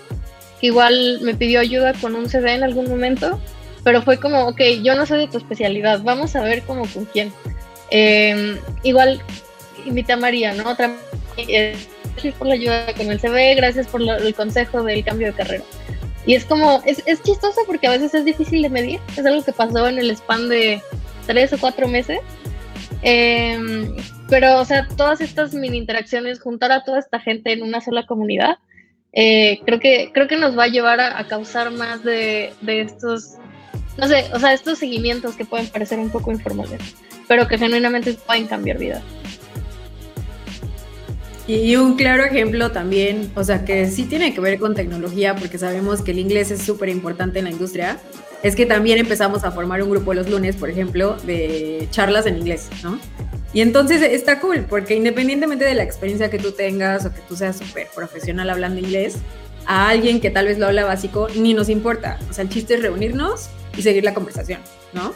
[0.60, 3.40] que igual me pidió ayuda con un CD en algún momento,
[3.84, 7.06] pero fue como, ok, yo no sé de tu especialidad, vamos a ver como con
[7.06, 7.32] quién.
[7.90, 9.22] Em, igual
[9.86, 10.70] invité a María, ¿no?
[10.70, 10.96] Otra
[11.36, 15.64] gracias por la ayuda con el CV, gracias por el consejo del cambio de carrera.
[16.26, 19.44] Y es como, es, es chistoso porque a veces es difícil de medir, es algo
[19.44, 20.82] que pasó en el span de
[21.26, 22.20] tres o cuatro meses.
[23.02, 23.96] Em,
[24.30, 28.06] pero, o sea, todas estas mini interacciones, juntar a toda esta gente en una sola
[28.06, 28.58] comunidad,
[29.14, 33.34] eh, creo, que, creo que nos va a llevar a, causar más de, de, estos,
[33.98, 36.80] no sé, o sea, estos seguimientos que pueden parecer un poco informales,
[37.28, 39.04] pero que genuinamente pueden cambiar vidas.
[41.48, 45.58] Y un claro ejemplo también, o sea, que sí tiene que ver con tecnología, porque
[45.58, 47.98] sabemos que el inglés es súper importante en la industria,
[48.44, 52.38] es que también empezamos a formar un grupo los lunes, por ejemplo, de charlas en
[52.38, 53.00] inglés, ¿no?
[53.54, 57.36] Y entonces está cool, porque independientemente de la experiencia que tú tengas o que tú
[57.36, 59.18] seas súper profesional hablando inglés,
[59.66, 62.18] a alguien que tal vez lo habla básico, ni nos importa.
[62.30, 64.62] O sea, el chiste es reunirnos y seguir la conversación,
[64.94, 65.14] ¿no?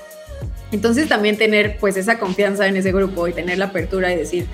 [0.72, 4.46] Entonces también tener pues esa confianza en ese grupo y tener la apertura y decir,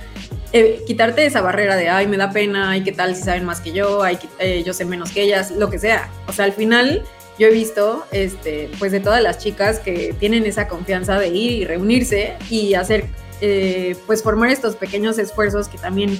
[0.53, 3.61] eh, quitarte esa barrera de, ay, me da pena, ay, qué tal si saben más
[3.61, 6.09] que yo, ay, eh, yo sé menos que ellas, lo que sea.
[6.27, 7.03] O sea, al final
[7.37, 11.51] yo he visto, este, pues de todas las chicas que tienen esa confianza de ir
[11.51, 13.05] y reunirse y hacer,
[13.41, 16.19] eh, pues formar estos pequeños esfuerzos que también,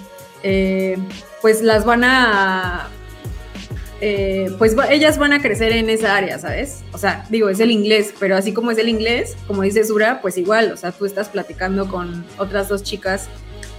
[1.41, 2.89] pues las van a
[4.57, 6.83] pues ellas van a crecer en esa área, ¿sabes?
[6.91, 10.21] O sea, digo, es el inglés, pero así como es el inglés, como dice Sura,
[10.21, 13.29] pues igual, o sea, tú estás platicando con otras dos chicas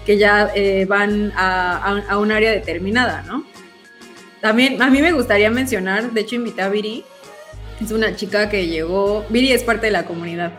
[0.05, 3.45] que ya eh, van a, un área determinada, ¿no?
[4.41, 7.05] También a mí me gustaría mencionar, de hecho invité a Viri,
[7.81, 10.53] es una chica que llegó, Viri es parte de la comunidad.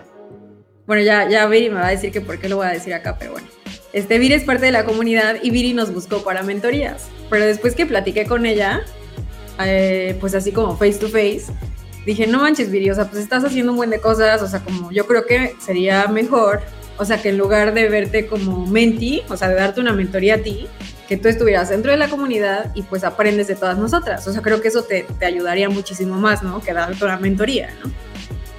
[0.85, 2.93] Bueno, ya, ya Viri me va a decir que por qué lo voy a decir
[2.93, 3.47] acá, pero bueno.
[3.93, 7.09] Este, Viri es parte de la comunidad y Viri nos buscó para mentorías.
[7.29, 8.81] Pero después que platiqué con ella,
[9.63, 11.45] eh, pues así como face to face,
[12.05, 14.59] dije, no manches, Viri, o sea, pues estás haciendo un buen de cosas, o sea,
[14.59, 16.61] como yo creo que sería mejor
[16.97, 20.35] o sea, que en lugar de verte como menti, o sea, de darte una mentoría
[20.35, 20.67] a ti,
[21.07, 24.27] que tú estuvieras dentro de la comunidad y pues aprendes de todas nosotras.
[24.27, 26.61] O sea, creo que eso te, te ayudaría muchísimo más, ¿no?
[26.61, 27.91] Que darte una mentoría, ¿no?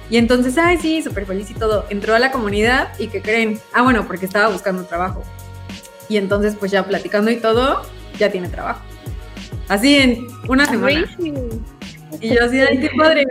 [0.09, 1.85] Y entonces, ay, sí, súper feliz y todo.
[1.89, 3.59] Entró a la comunidad y ¿qué creen?
[3.73, 5.23] Ah, bueno, porque estaba buscando trabajo.
[6.07, 7.81] Y entonces, pues ya platicando y todo,
[8.19, 8.81] ya tiene trabajo.
[9.67, 11.05] Así en una semana.
[12.21, 13.25] Y yo así, ay, qué padre,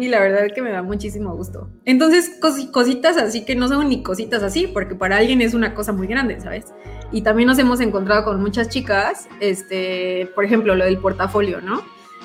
[0.00, 1.68] y la verdad es que me da muchísimo gusto.
[1.84, 2.32] Entonces,
[2.72, 6.06] cositas así que no son ni cositas así, porque para alguien es una cosa muy
[6.06, 6.66] grande, ¿sabes?
[7.12, 11.82] Y también nos hemos encontrado con muchas chicas, este, por ejemplo, lo del portafolio, ¿no?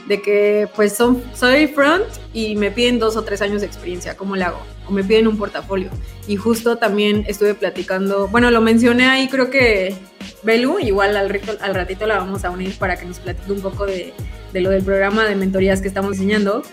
[0.07, 4.15] De que pues son, soy front y me piden dos o tres años de experiencia,
[4.15, 4.59] ¿cómo le hago?
[4.87, 5.89] O me piden un portafolio.
[6.27, 9.95] Y justo también estuve platicando, bueno, lo mencioné ahí, creo que
[10.43, 13.87] Belu, igual al, al ratito la vamos a unir para que nos platique un poco
[13.87, 14.13] de,
[14.55, 16.63] de lo del programa de mentorías que estamos diseñando.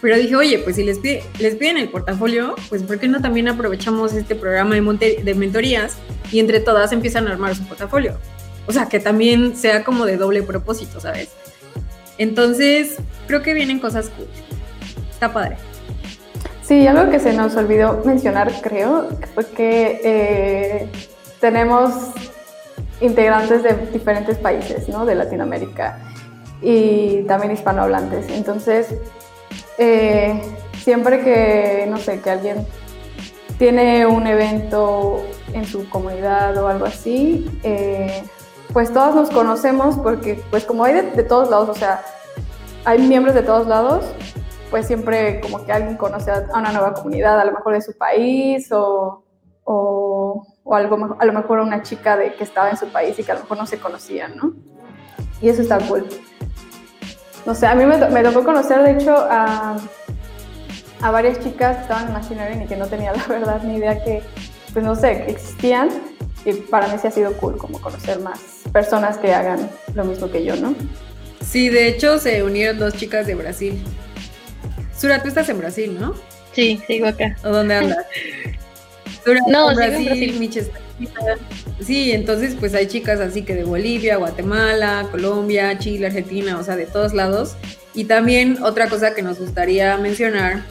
[0.00, 3.48] Pero dije, oye, pues si les, les piden el portafolio, pues ¿por qué no también
[3.48, 5.98] aprovechamos este programa de, de mentorías
[6.32, 8.16] y entre todas empiezan a armar su portafolio?
[8.66, 11.28] O sea, que también sea como de doble propósito, ¿sabes?
[12.16, 12.96] Entonces,
[13.26, 14.26] creo que vienen cosas cool.
[15.10, 15.58] Está padre.
[16.62, 20.88] Sí, algo que se nos olvidó mencionar, creo, fue que eh,
[21.40, 21.92] tenemos
[23.02, 25.04] integrantes de diferentes países, ¿no?
[25.04, 26.11] De Latinoamérica
[26.62, 28.30] y también hispanohablantes.
[28.30, 28.94] Entonces,
[29.78, 30.40] eh,
[30.78, 32.66] siempre que, no sé, que alguien
[33.58, 35.22] tiene un evento
[35.52, 38.22] en su comunidad o algo así, eh,
[38.72, 42.02] pues todos nos conocemos porque, pues como hay de, todos lados, o sea,
[42.84, 44.04] hay miembros de todos lados,
[44.70, 47.96] pues siempre como que alguien conoce a una nueva comunidad, a lo mejor de su
[47.96, 49.22] país o,
[49.64, 53.24] o, o algo, a lo mejor una chica de, que estaba en su país y
[53.24, 54.54] que a lo mejor no se conocían, ¿no?
[55.42, 56.06] Y eso está cool.
[57.46, 59.76] No sé, a mí me, me tocó conocer, de hecho, a,
[61.00, 63.76] a, varias chicas que estaban en Machine Learning y que no tenía la verdad ni
[63.76, 64.22] idea que,
[64.72, 65.88] pues no sé, existían.
[66.44, 68.40] Y para mí sí ha sido cool como conocer más
[68.72, 70.74] personas que hagan lo mismo que yo, ¿no?
[71.40, 73.82] Sí, de hecho se unieron dos chicas de Brasil.
[74.96, 76.14] Sura, tú estás en Brasil, ¿no?
[76.52, 77.36] Sí, sigo acá.
[77.44, 77.98] ¿O dónde andas?
[79.48, 80.70] no, Brasil, Brasil.
[81.80, 86.76] Sí, entonces pues hay chicas así que de Bolivia, Guatemala, Colombia, Chile, Argentina, o sea,
[86.76, 87.56] de todos lados.
[87.94, 90.62] Y también otra cosa que nos gustaría mencionar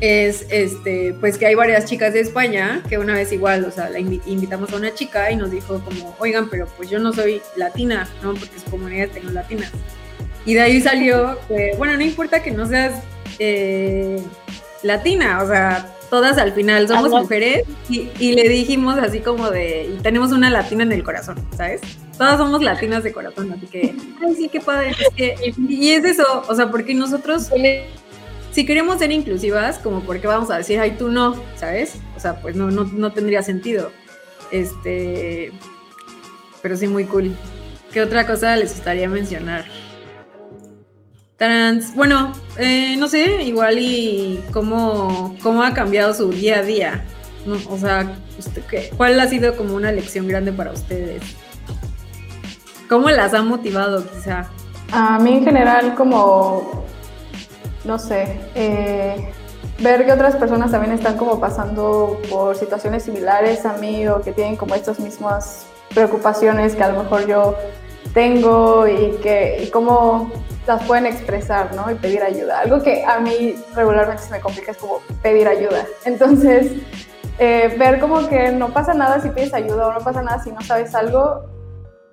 [0.00, 3.90] es este, pues que hay varias chicas de España que una vez igual, o sea,
[3.90, 7.42] la invitamos a una chica y nos dijo como, oigan, pero pues yo no soy
[7.56, 8.34] latina, ¿no?
[8.34, 9.70] Porque su comunidad tengo latinas.
[10.46, 13.02] Y de ahí salió que, bueno, no importa que no seas
[13.38, 14.22] eh,
[14.82, 20.02] latina, o sea, todas al final somos mujeres y, le dijimos así como de, y
[20.02, 21.80] tenemos una latina en el corazón, ¿sabes?
[22.18, 24.94] Todas somos latinas de corazón, así que, ay, sí, qué padre.
[25.16, 27.48] y es eso, o sea, porque nosotros,
[28.50, 31.94] si queremos ser inclusivas, como porque vamos a decir, ay, tú no, ¿sabes?
[32.16, 33.90] O sea, pues no, no, no tendría sentido.
[34.50, 35.52] Este,
[36.60, 37.32] pero sí, muy cool.
[37.92, 39.64] ¿Qué otra cosa les gustaría mencionar?
[41.40, 47.02] Trans, bueno, eh, no sé, igual y cómo, cómo ha cambiado su día a día.
[47.70, 48.14] O sea,
[48.98, 51.22] ¿cuál ha sido como una lección grande para ustedes?
[52.90, 54.50] ¿Cómo las ha motivado quizá?
[54.92, 56.84] A mí en general como,
[57.86, 59.32] no sé, eh,
[59.78, 64.32] ver que otras personas también están como pasando por situaciones similares a mí o que
[64.32, 67.56] tienen como estas mismas preocupaciones que a lo mejor yo
[68.12, 70.30] tengo y que y cómo
[70.66, 71.90] las pueden expresar, ¿no?
[71.90, 72.60] Y pedir ayuda.
[72.60, 75.84] Algo que a mí regularmente se me complica es como pedir ayuda.
[76.04, 76.72] Entonces,
[77.38, 80.52] eh, ver como que no pasa nada si pides ayuda o no pasa nada si
[80.52, 81.44] no sabes algo,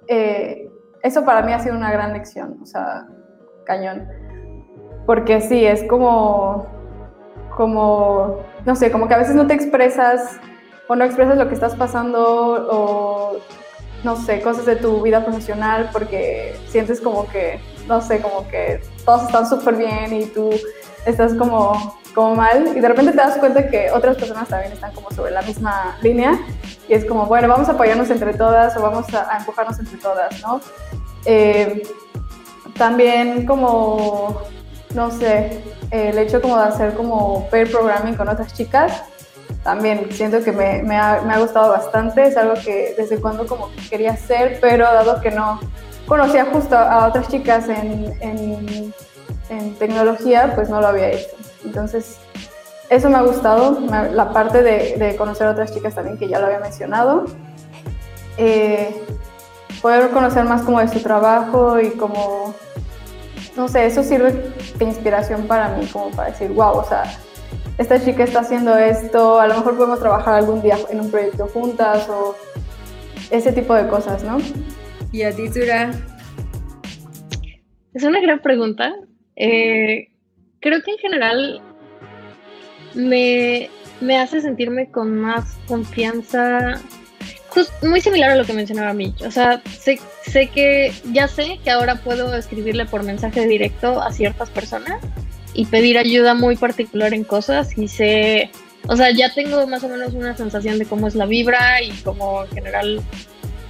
[0.07, 0.69] eh,
[1.03, 3.05] eso para mí ha sido una gran lección, o sea,
[3.65, 4.07] cañón.
[5.05, 6.65] Porque sí, es como,
[7.55, 10.39] como, no sé, como que a veces no te expresas
[10.87, 13.16] o no expresas lo que estás pasando o
[14.03, 18.81] no sé, cosas de tu vida profesional porque sientes como que, no sé, como que
[19.05, 20.49] todos están súper bien y tú
[21.05, 24.93] estás como, como mal y de repente te das cuenta que otras personas también están
[24.93, 26.39] como sobre la misma línea
[26.87, 30.41] y es como, bueno, vamos a apoyarnos entre todas o vamos a, empujarnos entre todas,
[30.41, 30.61] ¿no?
[31.25, 31.83] Eh,
[32.77, 34.41] también como,
[34.93, 39.03] no sé, el hecho como de hacer como pair programming con otras chicas,
[39.67, 44.11] también siento que me, ha, gustado bastante, es algo que desde cuando como que quería
[44.11, 45.59] hacer, pero dado que no
[46.07, 48.93] conocía justo a otras chicas en,
[49.77, 51.35] tecnología, pues no lo había hecho.
[51.65, 52.17] Entonces,
[52.89, 53.77] eso me ha gustado,
[54.13, 57.25] la parte de, de, conocer a otras chicas también, que ya lo había mencionado.
[58.37, 59.03] Eh,
[59.81, 62.55] poder conocer más como de su trabajo y como,
[63.57, 67.03] no sé, eso sirve de inspiración para mí, como para decir, wow, o sea,
[67.77, 71.47] esta chica está haciendo esto, a lo mejor podemos trabajar algún día en un proyecto
[71.47, 72.35] juntas o
[73.29, 74.37] ese tipo de cosas, ¿no?
[75.11, 75.91] ¿Y a ti, Sura?
[77.93, 78.93] Es una gran pregunta.
[79.35, 80.09] Eh,
[80.59, 81.61] creo que en general
[82.95, 83.69] me,
[84.01, 86.81] me, hace sentirme con más confianza,
[87.83, 89.21] muy similar a lo que mencionaba Mitch.
[89.21, 94.11] O sea, sé, sé que, ya sé que ahora puedo escribirle por mensaje directo a
[94.11, 94.99] ciertas personas
[95.57, 98.51] y pedir ayuda muy particular en cosas y sé,
[98.87, 101.89] o sea, ya tengo más o menos una sensación de cómo es la vibra y
[102.03, 103.01] cómo en general,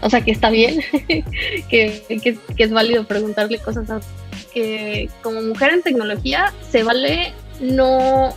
[0.01, 0.81] o sea, que está bien,
[1.69, 4.01] que, que, es válido preguntarle cosas a,
[4.53, 8.35] que como mujer en tecnología se vale no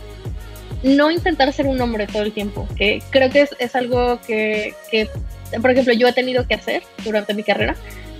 [0.81, 4.73] no intentar ser un hombre todo el tiempo, que creo que es, es algo que,
[4.89, 5.09] que,
[5.61, 7.75] por ejemplo, yo he tenido que hacer durante mi carrera,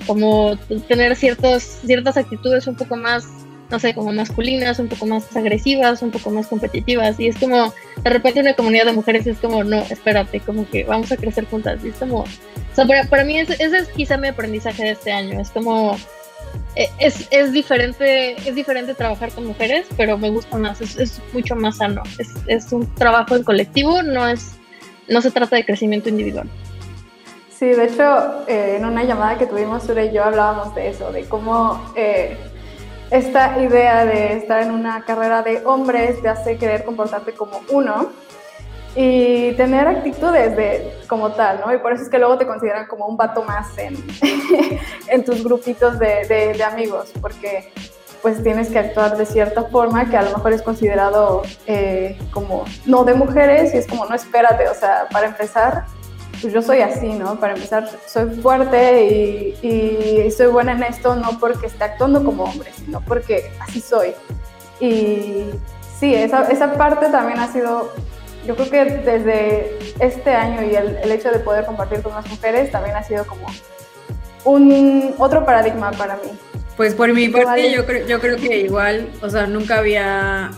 [0.05, 3.25] como tener ciertos, ciertas actitudes un poco más
[3.71, 7.19] no sé, como masculinas, un poco más agresivas, un poco más competitivas.
[7.19, 10.83] Y es como, de repente una comunidad de mujeres es como, no, espérate, como que
[10.83, 11.79] vamos a crecer juntas.
[11.83, 12.27] Y es como, o
[12.75, 15.39] sea, para, mí ese, es quizá mi aprendizaje de este año.
[15.39, 15.95] Es como,
[16.75, 21.55] e, es, es, diferente, es diferente trabajar con mujeres, pero me gusta más, es, mucho
[21.55, 22.03] más sano.
[22.19, 24.57] Es, es, un trabajo en colectivo, no es,
[25.07, 26.49] no se trata de crecimiento individual.
[27.49, 31.11] Sí, de hecho, eh, en una llamada que tuvimos, Sura y yo hablábamos de eso,
[31.11, 32.35] de cómo eh,
[33.11, 38.09] esta idea de estar en una carrera de hombres te hace querer comportarte como uno
[38.95, 41.73] y tener actitudes de, como tal, ¿no?
[41.73, 43.95] Y por eso es que luego te consideran como un vato más en,
[45.07, 47.71] en tus grupitos de, de, amigos, porque
[48.21, 52.65] pues tienes que actuar de cierta forma que a lo mejor es considerado eh, como
[52.85, 55.85] no de mujeres y es como no espérate, o sea, para empezar
[56.41, 57.39] pues yo soy así, ¿no?
[57.39, 62.71] Para empezar, soy fuerte y, soy buena en esto, no porque esté actuando como hombre,
[62.75, 64.13] sino porque así soy.
[64.79, 65.45] Y
[65.99, 67.93] sí, esa, esa parte también ha sido,
[68.45, 72.27] yo creo que desde este año y el, el hecho de poder compartir con más
[72.27, 73.45] mujeres también ha sido como
[74.43, 76.31] un otro paradigma para mí.
[76.77, 80.51] Pues por mi parte, yo creo, yo creo que igual, o sea, nunca había,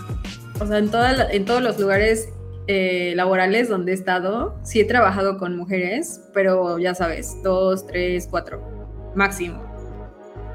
[0.60, 2.30] o sea, en, toda en todos los lugares
[2.68, 8.28] eh, laborales donde he estado, sí he trabajado con mujeres, pero ya sabes, dos, tres,
[8.30, 9.64] cuatro, máximo.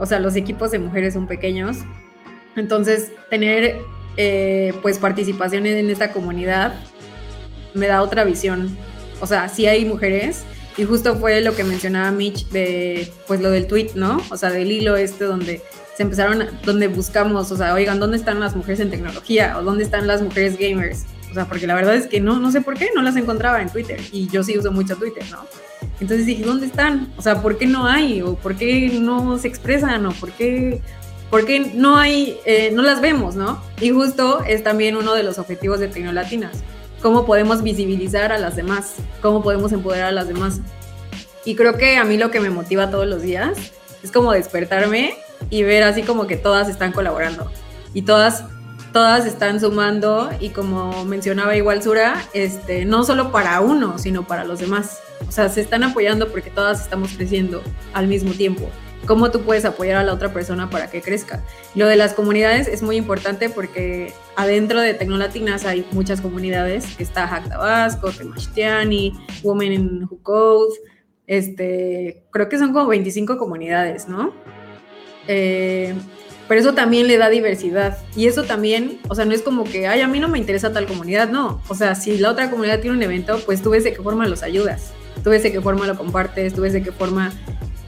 [0.01, 1.79] O sea, los equipos de mujeres son pequeños.
[2.57, 3.77] Entonces, tener
[4.17, 6.75] eh, pues participación en esta comunidad
[7.75, 8.77] me da otra visión.
[9.21, 10.45] O sea, sí hay mujeres,
[10.79, 14.23] y justo fue lo que mencionaba Mitch de pues lo del tweet, ¿no?
[14.31, 15.61] O sea, del hilo este donde
[15.97, 19.59] se empezaron, donde buscamos, o sea, oigan, ¿dónde están las mujeres en tecnología?
[19.59, 21.05] ¿O dónde están las mujeres gamers?
[21.31, 23.61] O sea, porque la verdad es que no, no sé por qué no las encontraba
[23.61, 25.45] en Twitter y yo sí uso mucho Twitter, ¿no?
[26.01, 27.13] Entonces dije, ¿dónde están?
[27.17, 28.23] O sea, ¿por qué no hay?
[28.23, 30.07] ¿O por qué no se expresan?
[30.07, 30.81] ¿O por qué,
[31.31, 33.63] por qué no hay, eh, no las vemos, ¿no?
[33.81, 36.63] Y justo es también uno de los objetivos de Tecnolatinas.
[37.03, 38.95] ¿Cómo podemos visibilizar a las demás?
[39.23, 40.61] ¿Cómo podemos empoderar a las demás?
[41.45, 45.15] Y creo que a mí lo que me motiva todos los días es como despertarme
[45.51, 47.51] y ver así como que todas están colaborando
[47.95, 48.45] y todas
[48.93, 54.45] todas están sumando y como mencionaba igual Sura, este, no solo para uno, sino para
[54.45, 55.01] los demás.
[55.29, 58.69] O sea, se están apoyando porque todas estamos creciendo al mismo tiempo.
[59.07, 61.43] ¿Cómo tú puedes apoyar a la otra persona para que crezca?
[61.75, 66.99] Lo de las comunidades es muy importante porque adentro de Tecnolatinas hay muchas comunidades.
[66.99, 70.75] Está Hack Tabasco, Temashtiani, Women in Who Code,
[71.29, 74.33] este, creo que son como 25 comunidades, ¿no?
[75.29, 75.95] Eh,
[76.49, 77.99] pero eso también le da diversidad.
[78.17, 80.73] Y eso también, o sea, no es como que, ay, a mí no me interesa
[80.73, 81.63] tal comunidad, no.
[81.69, 84.27] O sea, si la otra comunidad tiene un evento, pues tú ves de qué forma
[84.27, 87.33] los ayudas, tú ves de qué forma lo compartes, tú ves de qué forma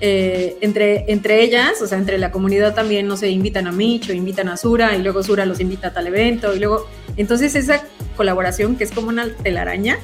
[0.02, 4.08] eh, entre, entre ellas, o sea, entre la comunidad también, no sé, invitan a Mitch
[4.08, 7.54] o invitan a Sura y luego Sura los invita a tal evento y luego, entonces
[7.54, 7.84] esa
[8.16, 9.98] colaboración que es como una telaraña,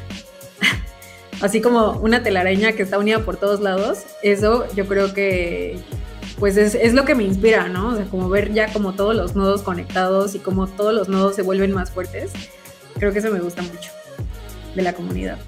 [1.40, 5.78] así como una telaraña que está unida por todos lados, eso yo creo que,
[6.38, 7.90] pues es, lo que me inspira, ¿no?
[7.90, 11.37] O sea, como ver ya como todos los nodos conectados y como todos los nodos
[11.37, 12.33] se vuelven más fuertes.
[12.99, 13.90] Creo que eso me gusta mucho
[14.75, 15.38] de la comunidad.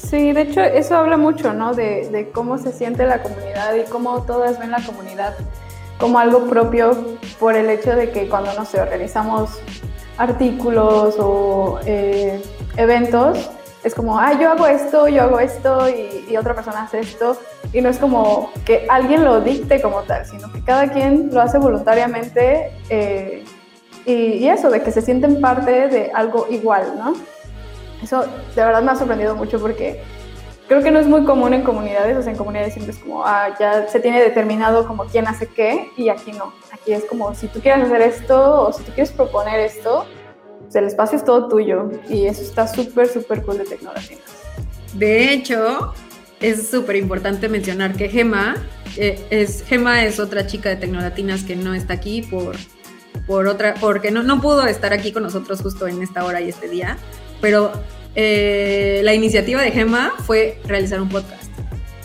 [0.00, 1.74] Sí, de hecho eso habla mucho, ¿no?
[1.74, 5.34] De, cómo se siente la comunidad y cómo todas ven la comunidad
[5.98, 9.50] como algo propio por el hecho de que cuando, no sé, organizamos
[10.18, 12.42] artículos o eh,
[12.76, 13.50] eventos,
[13.84, 17.36] es como, ah, yo hago esto, yo hago esto y, otra persona hace esto.
[17.72, 21.40] Y no es como que alguien lo dicte como tal, sino que cada quien lo
[21.40, 23.44] hace voluntariamente eh,
[24.04, 27.14] y, eso, de que se sienten parte de algo igual, ¿no?
[28.02, 30.02] Eso de verdad me ha sorprendido mucho porque
[30.66, 33.24] creo que no es muy común en comunidades, o sea, en comunidades siempre es como,
[33.24, 36.52] ah, ya se tiene determinado como quién hace qué y aquí no.
[36.72, 40.04] Aquí es como, si tú quieres hacer esto o si tú quieres proponer esto,
[40.74, 44.18] el espacio es todo tuyo y eso está súper, súper cool de tecnología.
[44.94, 45.92] De hecho,
[46.42, 48.56] es súper importante mencionar que Gema
[48.96, 52.56] eh, es, Gema es otra chica de Tecnolatinas que no está aquí por,
[53.26, 56.48] por otra, porque no, no pudo estar aquí con nosotros justo en esta hora y
[56.48, 56.98] este día,
[57.40, 57.72] pero
[58.14, 61.50] eh, la iniciativa de Gema fue realizar un podcast.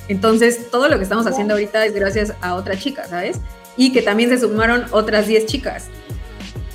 [0.08, 3.42] Entonces, todo lo que estamos haciendo ahorita es gracias a otra chica, ¿sabes?
[3.76, 5.88] Y que también se sumaron otras 10 chicas.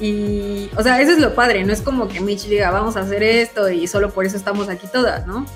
[0.00, 3.00] Y, o sea, eso es lo padre, no es como que Mitch diga, vamos a
[3.00, 5.46] hacer esto y solo por eso estamos aquí todas, ¿no?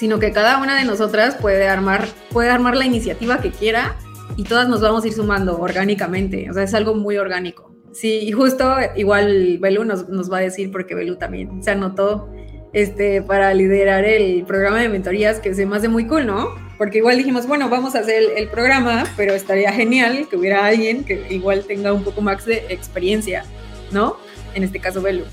[0.00, 3.98] Sino que cada una de nosotras puede armar, puede armar la iniciativa que quiera
[4.34, 7.70] y todas nos vamos a ir sumando orgánicamente, o sea, es algo muy orgánico.
[7.92, 12.30] Sí, justo igual Belu nos, nos va a decir, porque Belu también se anotó
[12.72, 16.48] este, para liderar el programa de mentorías, que se me hace muy cool, ¿no?
[16.78, 20.64] Porque igual dijimos, bueno, vamos a hacer el, el, programa, pero estaría genial que hubiera
[20.64, 23.44] alguien que igual tenga un poco más de experiencia
[23.90, 24.16] ¿no?
[24.54, 25.24] En este caso, Belu.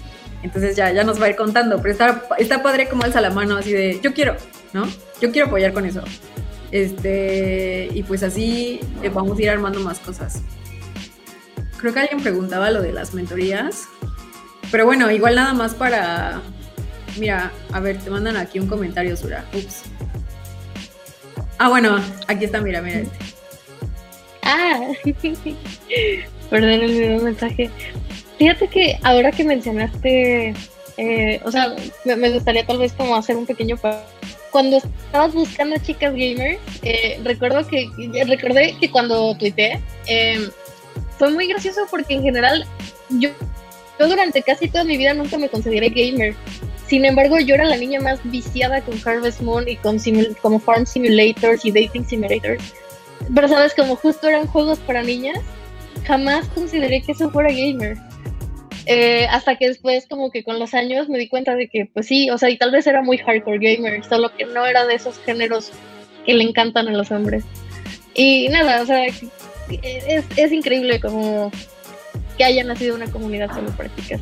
[0.43, 3.31] Entonces ya, ya nos va a ir contando, pero está, está padre como alza la
[3.31, 4.35] mano así de, yo quiero,
[4.73, 4.87] ¿no?
[5.19, 6.03] Yo quiero apoyar con eso.
[6.71, 10.41] Este, y pues así eh, vamos a ir armando más cosas.
[11.77, 13.87] Creo que alguien preguntaba lo de las mentorías,
[14.71, 16.41] pero bueno, igual nada más para,
[17.19, 19.45] mira, a ver, te mandan aquí un comentario, Sura.
[19.53, 19.83] Ups.
[21.57, 23.17] Ah, bueno, aquí está, mira, mira este.
[24.43, 24.91] Ah,
[26.49, 27.69] perdón el mensaje.
[28.37, 30.53] Fíjate que ahora que mencionaste,
[30.97, 33.77] eh, o sea, me, gustaría tal vez como hacer un pequeño...
[34.51, 37.89] Cuando estabas buscando chicas gamers, eh, recuerdo que,
[38.25, 40.49] recordé que cuando tuiteé, em,
[41.17, 42.65] fue muy gracioso porque en general
[43.09, 43.29] yo,
[43.99, 46.33] yo durante casi toda mi vida nunca me consideré gamer.
[46.87, 49.99] Sin embargo, yo era la niña más viciada con Harvest Moon y con
[50.41, 52.63] como Farm Simulators y Dating Simulators.
[53.33, 55.39] Pero sabes, como justo eran juegos para niñas,
[56.05, 57.97] jamás consideré que eso fuera gamer.
[58.85, 62.07] Eh, hasta que después como que con los años me di cuenta de que pues
[62.07, 64.95] sí, o sea, y tal vez era muy hardcore gamer, solo que no era de
[64.95, 65.71] esos géneros
[66.25, 67.43] que le encantan a los hombres.
[68.13, 69.23] Y nada, o sea, es,
[70.37, 71.51] es increíble como
[72.37, 74.21] que haya nacido una comunidad solo para chicas.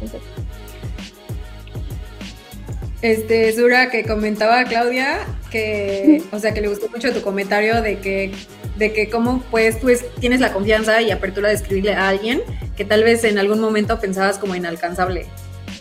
[3.01, 5.19] Este, Sura, que comentaba a Claudia
[5.51, 8.31] que, o sea, que le gustó mucho tu comentario de que
[8.75, 12.41] de que cómo pues tú tienes la confianza y apertura de escribirle a alguien
[12.75, 15.27] que tal vez en algún momento pensabas como inalcanzable.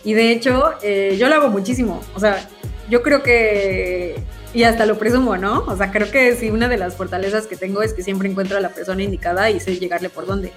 [0.03, 2.01] Y de hecho, eh, yo lo hago muchísimo.
[2.13, 2.47] O sea,
[2.89, 4.15] yo creo que,
[4.53, 5.65] y hasta lo presumo, ¿no?
[5.67, 8.57] O sea, creo que sí, una de las fortalezas que tengo es que siempre encuentro
[8.57, 10.51] a la persona indicada y sé llegarle por dónde.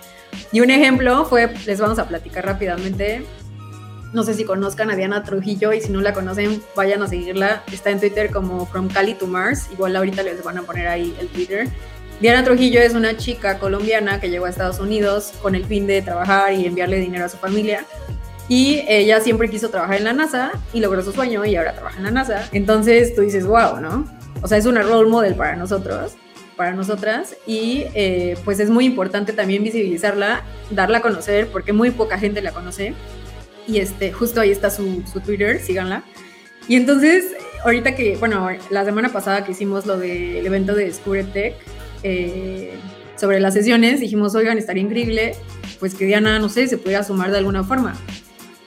[0.53, 3.23] Y un ejemplo fue, les vamos a platicar rápidamente.
[4.13, 7.63] no sé si conozcan a Diana Trujillo y si no la conocen, vayan a seguirla.
[7.73, 9.69] Está en Twitter como From Cali to Mars.
[9.73, 11.69] Igual ahorita les van a poner ahí el Twitter.
[12.21, 16.03] Diana Trujillo es una chica colombiana que llegó a Estados Unidos con el fin de
[16.03, 17.85] trabajar y enviarle dinero a su familia.
[18.49, 21.99] Y ella siempre quiso trabajar en la NASA y logró su sueño y ahora trabaja
[21.99, 22.49] en la NASA.
[22.51, 24.05] Entonces tú dices, wow, ¿no?
[24.43, 26.17] O sea, es una role model para nosotros,
[26.57, 27.37] para nosotras.
[27.47, 32.43] Y eh, pues es muy importante también visibilizarla, darla a conocer, porque muy poca gente
[32.43, 32.95] la conoce.
[33.69, 36.03] Y este, justo ahí está su, su Twitter, síganla.
[36.67, 40.91] Y entonces, ahorita que, bueno, la semana pasada que hicimos lo del evento de
[41.33, 41.55] Tech,
[42.03, 42.75] eh,
[43.17, 45.35] sobre las sesiones, dijimos, oigan, estaría increíble,
[45.81, 47.97] pues que Diana, no sé, se pudiera sumar de alguna forma.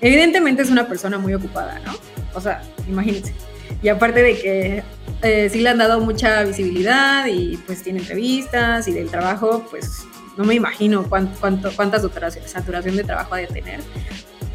[0.02, 1.94] Evidentemente es una persona muy ocupada, ¿no?
[2.34, 3.34] O sea, imagínense.
[3.82, 4.84] Y aparte de que
[5.22, 10.06] eh, sí le han dado mucha visibilidad y pues tiene entrevistas y del trabajo, pues
[10.38, 12.00] no me imagino cuánto, cuánto, cuánta
[12.46, 13.80] saturación de trabajo ha de tener.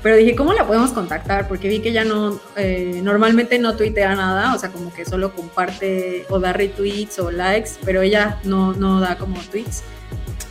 [0.07, 1.49] Pero dije, ¿cómo la podemos contactar?
[1.49, 5.35] Porque vi que ya no, eh, normalmente no tuitea nada, o sea, como que solo
[5.35, 9.83] comparte o da retweets o likes, pero ella no, no da como tweets.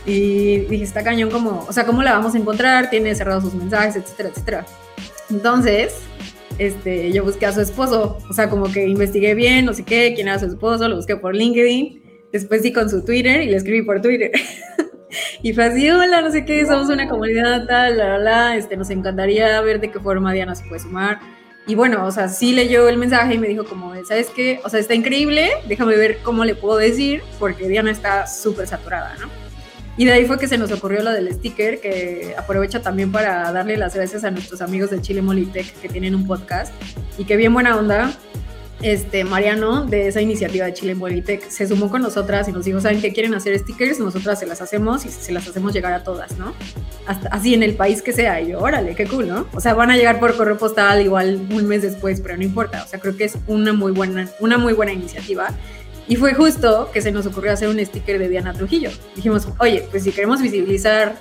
[0.04, 2.90] Y dije, está cañón como, o sea, ¿cómo la vamos a encontrar?
[2.90, 4.66] Tiene cerrados sus mensajes, etcétera, etcétera.
[5.30, 6.00] Entonces,
[6.58, 10.12] este, yo busqué a su esposo, o sea, como que investigué bien, no sé qué,
[10.14, 13.56] quién era su esposo, lo busqué por LinkedIn, después sí con su Twitter y le
[13.56, 14.32] escribí por Twitter.
[15.42, 18.76] y fue así, hola, no sé qué, somos una comunidad tal, la, la, la, este,
[18.76, 21.20] nos encantaría ver de qué forma Diana se puede sumar.
[21.68, 24.60] Y bueno, o sea, sí leyó el mensaje y me dijo como, ¿sabes qué?
[24.64, 29.14] O sea, está increíble, déjame ver cómo le puedo decir, porque Diana está súper saturada,
[29.20, 29.28] ¿no?
[29.98, 33.50] Y de ahí fue que se nos ocurrió lo del sticker, que aprovecha también para
[33.50, 36.72] darle las gracias a nuestros amigos de Chile Molitech que tienen un podcast
[37.16, 38.12] y que bien buena onda.
[38.82, 42.80] Este Mariano de esa iniciativa de Chile Molitech se sumó con nosotras y nos dijo,
[42.80, 43.98] ¿saben qué quieren hacer stickers?
[43.98, 46.52] Nosotras se las hacemos y se las hacemos llegar a todas, ¿no?
[47.30, 48.40] Así en el país que sea.
[48.40, 49.46] Y yo, órale, qué cool, ¿no?
[49.54, 52.84] O sea, van a llegar por correo postal igual un mes después, pero no importa.
[52.84, 55.48] O sea, creo que es una muy buena, una muy buena iniciativa
[56.08, 58.90] y fue justo que se nos ocurrió hacer un sticker de Diana Trujillo.
[59.16, 61.16] Dijimos, oye, pues si queremos visibilizar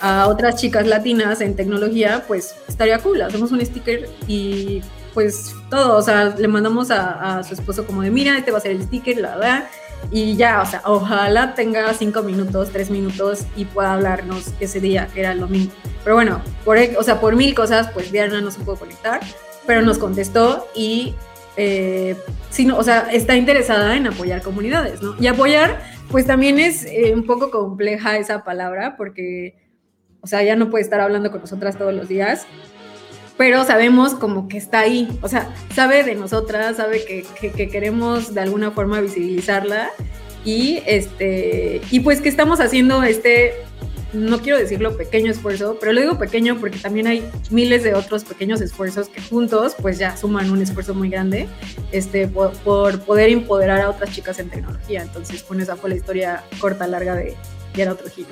[0.00, 4.80] a otras chicas latinas en tecnología, pues estaría cool, hacemos un sticker y
[5.18, 8.60] pues todo, o sea, le mandamos a, su esposo como de, mira, este va a
[8.60, 9.64] ser el sticker, la verdad,
[10.12, 15.08] y ya, o sea, ojalá tenga cinco minutos, tres minutos y pueda hablarnos ese día,
[15.12, 15.72] que era el domingo.
[16.04, 19.18] Pero bueno, por, o sea, por mil cosas, pues Diana no se pudo conectar,
[19.66, 21.16] pero nos contestó y
[21.56, 22.14] eh,
[22.50, 25.16] sino, o sea, está interesada en apoyar comunidades, ¿no?
[25.18, 29.56] Y apoyar, pues también es eh, un poco compleja esa palabra, porque,
[30.20, 32.46] o sea, ya no puede estar hablando con nosotras todos los días,
[33.38, 38.34] pero sabemos como que está ahí, o sea, sabe de nosotras, sabe que, que queremos
[38.34, 39.90] de alguna forma visibilizarla
[40.44, 43.54] y este y pues que estamos haciendo este
[44.12, 48.24] no quiero decirlo pequeño esfuerzo, pero lo digo pequeño porque también hay miles de otros
[48.24, 51.46] pequeños esfuerzos que juntos pues ya suman un esfuerzo muy grande
[51.92, 55.02] este, por, poder empoderar a otras chicas en tecnología.
[55.02, 57.36] Entonces, pues esa fue la historia corta, larga de
[57.74, 58.28] Yara Trujillo.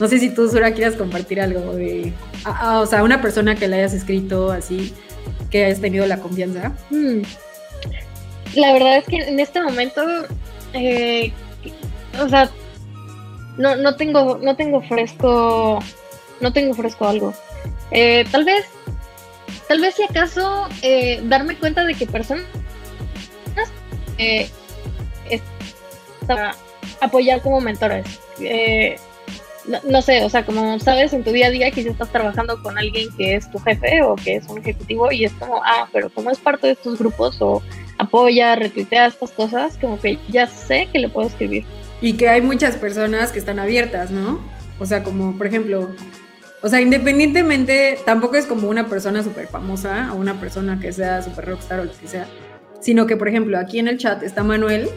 [0.00, 2.10] No sé si tú, Sura, quieras compartir algo de,
[2.46, 4.94] o sea, una persona que le hayas escrito así,
[5.50, 6.72] que hayas tenido la confianza.
[6.88, 7.20] Hmm.
[8.54, 10.02] La verdad es que en este momento,
[10.72, 11.30] eh,
[12.18, 12.50] o sea,
[13.58, 15.80] no, no tengo, no tengo fresco,
[16.40, 17.34] no tengo fresco algo.
[17.90, 18.64] Eh, tal vez,
[19.68, 22.46] tal vez si acaso eh, darme cuenta de que personas
[27.00, 28.06] apoyar como mentores.
[29.84, 32.78] No, sé, o sea, como sabes, en tu día a día quizás estás trabajando con
[32.78, 36.10] alguien que es tu jefe o que es un ejecutivo y es como, ah, pero
[36.10, 37.62] como es parte de estos grupos o
[37.98, 41.64] apoya, retuitea estas cosas, como que ya sé que le puedo escribir
[42.00, 44.40] y que hay muchas personas que están abiertas, ¿no?
[44.78, 45.90] O sea, como por ejemplo,
[46.62, 51.22] o sea, independientemente, tampoco es como una persona súper famosa o una persona que sea
[51.22, 52.26] súper rockstar o lo que sea,
[52.80, 54.88] sino que, por ejemplo, aquí en el chat está Manuel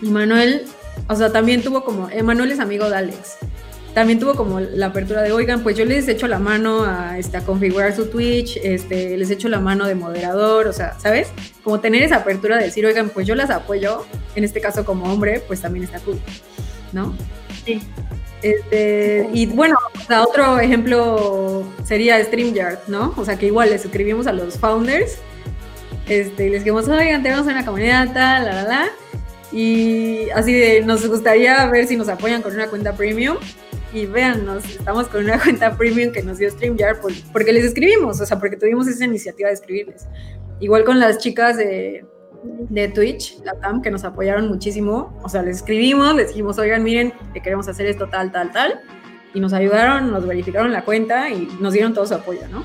[0.00, 0.64] y Manuel,
[1.08, 3.38] o sea, también tuvo como, Manuel es amigo de Alex
[3.94, 7.40] también tuvo como la apertura de, oigan, pues yo les echo la mano a, este,
[7.42, 11.28] configurar su Twitch, este, les echo la mano de moderador, o sea, ¿sabes?
[11.62, 15.10] Como tener esa apertura de decir, oigan, pues yo las apoyo, en este caso como
[15.12, 16.18] hombre, pues también está cool,
[16.92, 17.16] ¿no?
[17.64, 17.80] Sí.
[18.42, 19.76] Este, y bueno,
[20.10, 23.14] o otro ejemplo sería StreamYard, ¿no?
[23.16, 25.18] O sea, que igual les escribimos a los founders,
[26.08, 28.86] este, les dijimos, oigan, tenemos una comunidad tal, la, la, la,
[29.52, 33.36] y así de, nos gustaría ver si nos apoyan con una cuenta premium
[33.94, 36.98] y véannos, estamos con una cuenta premium que nos dio StreamYard
[37.32, 40.08] porque les escribimos, o sea, porque tuvimos esa iniciativa de escribirles.
[40.60, 42.04] Igual con las chicas de,
[42.42, 46.82] de Twitch, la TAM, que nos apoyaron muchísimo, o sea, les escribimos, les dijimos, oigan,
[46.82, 48.80] miren, que queremos hacer esto tal, tal, tal,
[49.32, 52.64] y nos ayudaron, nos verificaron la cuenta y nos dieron todo su apoyo, ¿no?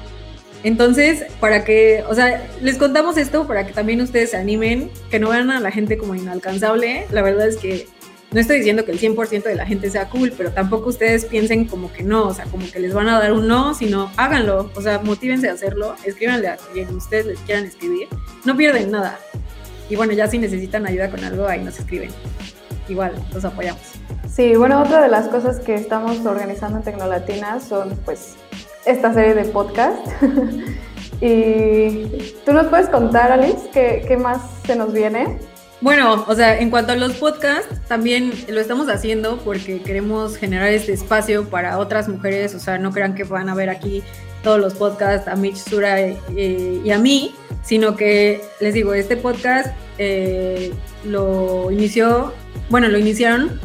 [0.63, 5.19] Entonces, para que, o sea, les contamos esto para que también ustedes se animen, que
[5.19, 7.05] no vean a la gente como inalcanzable.
[7.11, 7.87] La verdad es que
[8.31, 11.65] no estoy diciendo que el 100% de la gente sea cool, pero tampoco ustedes piensen
[11.65, 14.71] como que no, o sea, como que les van a dar un no, sino háganlo,
[14.75, 18.07] o sea, motívense a hacerlo, escríbanle a quien ustedes les quieran escribir,
[18.45, 19.19] no pierden nada.
[19.89, 22.11] Y bueno, ya si necesitan ayuda con algo, ahí nos escriben.
[22.87, 23.81] Igual, los apoyamos.
[24.27, 28.35] Sí, bueno, otra de las cosas que estamos organizando en Tecnolatina son pues
[28.85, 30.07] esta serie de podcast.
[31.21, 35.39] y tú nos puedes contar, Alice, qué, qué más se nos viene.
[35.81, 40.69] Bueno, o sea, en cuanto a los podcasts, también lo estamos haciendo porque queremos generar
[40.69, 44.03] este espacio para otras mujeres, o sea, no crean que van a ver aquí
[44.43, 49.15] todos los podcasts a Mitch Sura eh, y a mí, sino que les digo, este
[49.15, 49.67] podcast
[49.97, 50.73] eh,
[51.05, 52.33] lo inició,
[52.69, 53.57] bueno, lo iniciaron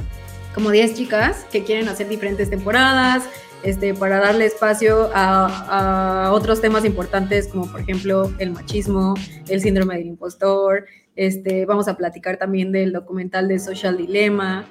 [0.55, 3.25] como 10 chicas que quieren hacer diferentes temporadas,
[3.65, 9.15] este, para darle espacio a, a, otros temas importantes como por ejemplo el machismo,
[9.49, 10.85] el síndrome del impostor,
[11.17, 14.67] este, vamos a platicar también del documental de Social Dilemma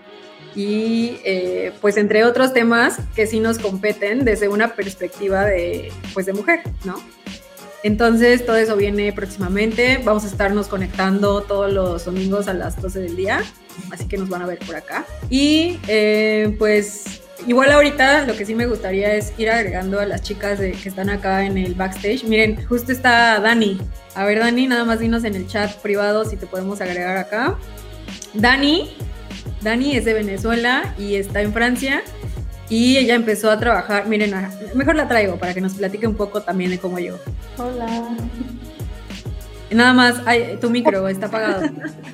[0.55, 6.25] y eh, pues entre otros temas que sí nos competen desde una perspectiva de, pues
[6.25, 6.95] de mujer, ¿no?
[7.83, 13.01] Entonces todo eso viene próximamente, vamos a estarnos conectando todos los domingos a las 12
[13.01, 13.43] del día,
[13.91, 15.05] así que nos van a ver por acá.
[15.29, 20.21] Y eh, pues igual ahorita lo que sí me gustaría es ir agregando a las
[20.21, 22.23] chicas de, que están acá en el backstage.
[22.23, 23.79] Miren, justo está Dani.
[24.15, 27.57] A ver, Dani, nada más dinos en el chat privado si te podemos agregar acá.
[28.33, 28.95] Dani,
[29.61, 32.03] Dani es de Venezuela y está en Francia.
[32.69, 34.33] Y ella empezó a trabajar, miren,
[34.73, 37.19] mejor la traigo para que nos platique un poco también de cómo yo.
[37.57, 38.15] Hola.
[39.69, 41.69] Nada más, ay, tu micro está apagado.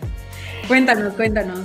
[0.67, 1.59] cuéntanos, cuéntanos.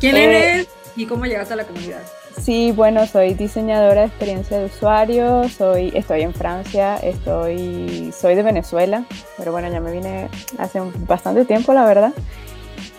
[0.00, 2.02] ¿Quién eh, eres y cómo llegaste a la comunidad?
[2.40, 8.42] Sí, bueno, soy diseñadora de experiencia de usuario, soy, estoy en Francia, estoy, soy de
[8.42, 9.04] Venezuela,
[9.38, 10.28] pero bueno, ya me vine
[10.58, 12.12] hace bastante tiempo, la verdad.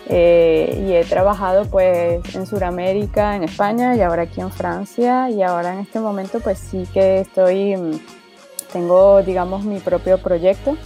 [0.08, 5.42] Eh, y he trabajado pues en Sudamérica, en España y ahora aquí en Francia y
[5.42, 7.98] ahora en este momento pues sí que estoy, mm,
[8.72, 10.76] tengo digamos mi propio proyecto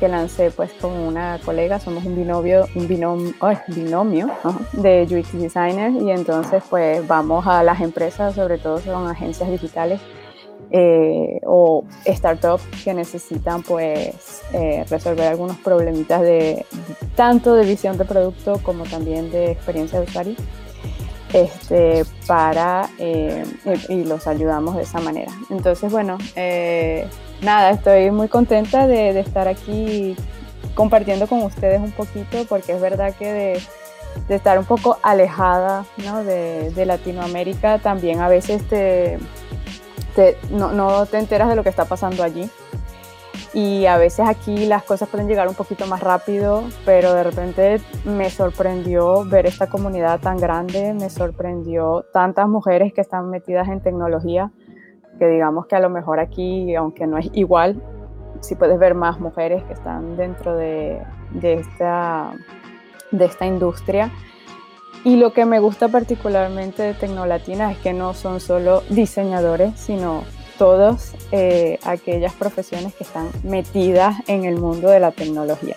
[0.00, 3.34] que lancé pues con una colega, somos un binomio, un binomio,
[3.68, 4.30] binomio
[4.72, 10.00] de UX designers y entonces pues vamos a las empresas, sobre todo son agencias digitales
[10.70, 16.64] eh, o startups que necesitan pues eh, resolver algunos problemitas de
[17.14, 20.34] tanto de visión de producto como también de experiencia de usuario
[21.32, 23.44] este, para eh,
[23.88, 25.32] y, los ayudamos de esa manera.
[25.50, 27.08] Entonces, bueno, eh,
[27.42, 30.16] nada, estoy muy contenta de, estar aquí
[30.74, 33.60] compartiendo con ustedes un poquito, porque es verdad que
[34.28, 36.24] de, estar un poco alejada ¿no?
[36.24, 39.18] de, Latinoamérica, también a veces te,
[40.50, 42.50] no, no te enteras de lo que está pasando allí
[43.52, 47.80] y a veces aquí las cosas pueden llegar un poquito más rápido, pero de repente
[48.04, 53.80] me sorprendió ver esta comunidad tan grande, me sorprendió tantas mujeres que están metidas en
[53.80, 54.52] tecnología,
[55.18, 57.82] que digamos que a lo mejor aquí, aunque no es igual,
[58.40, 62.32] sí puedes ver más mujeres que están dentro de, de esta,
[63.10, 64.10] de esta industria.
[65.02, 70.22] Y lo que me gusta particularmente de Tecnolatina es que no son solo diseñadores, sino
[70.60, 75.74] todas eh, aquellas profesiones que están metidas en el mundo de la tecnología,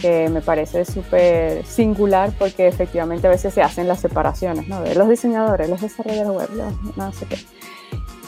[0.00, 4.80] que me parece súper singular porque efectivamente a veces se hacen las separaciones, ¿no?
[4.80, 7.36] De los diseñadores, los desarrolladores web, los no sé qué.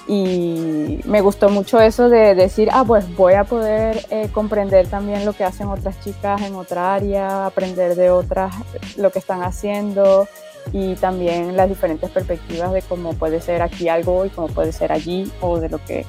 [0.08, 5.24] Y me gustó mucho eso de decir, ah, pues voy a poder eh, comprender también
[5.24, 8.54] lo que hacen otras chicas en otra área, aprender de otras
[8.98, 10.28] lo que están haciendo
[10.72, 14.92] y también las diferentes perspectivas de cómo puede ser aquí algo y cómo puede ser
[14.92, 16.04] allí o de lo que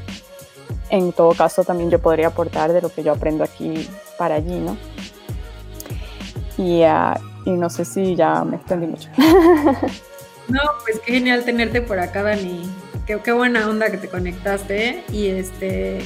[0.89, 3.87] en todo caso también yo podría aportar de lo que yo aprendo aquí
[4.17, 4.77] para allí, ¿no?
[6.57, 7.13] Y, uh,
[7.45, 9.09] y no sé si ya me extendí mucho.
[10.47, 12.69] no, pues qué genial tenerte por acá, Dani.
[13.05, 15.99] Qué, qué buena onda que te conectaste y este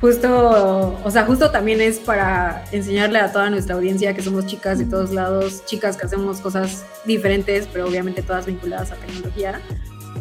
[0.00, 4.78] justo, o sea, justo también es para enseñarle a toda nuestra audiencia que somos chicas
[4.78, 9.60] de todos lados, chicas que hacemos cosas diferentes, pero obviamente todas vinculadas a tecnología.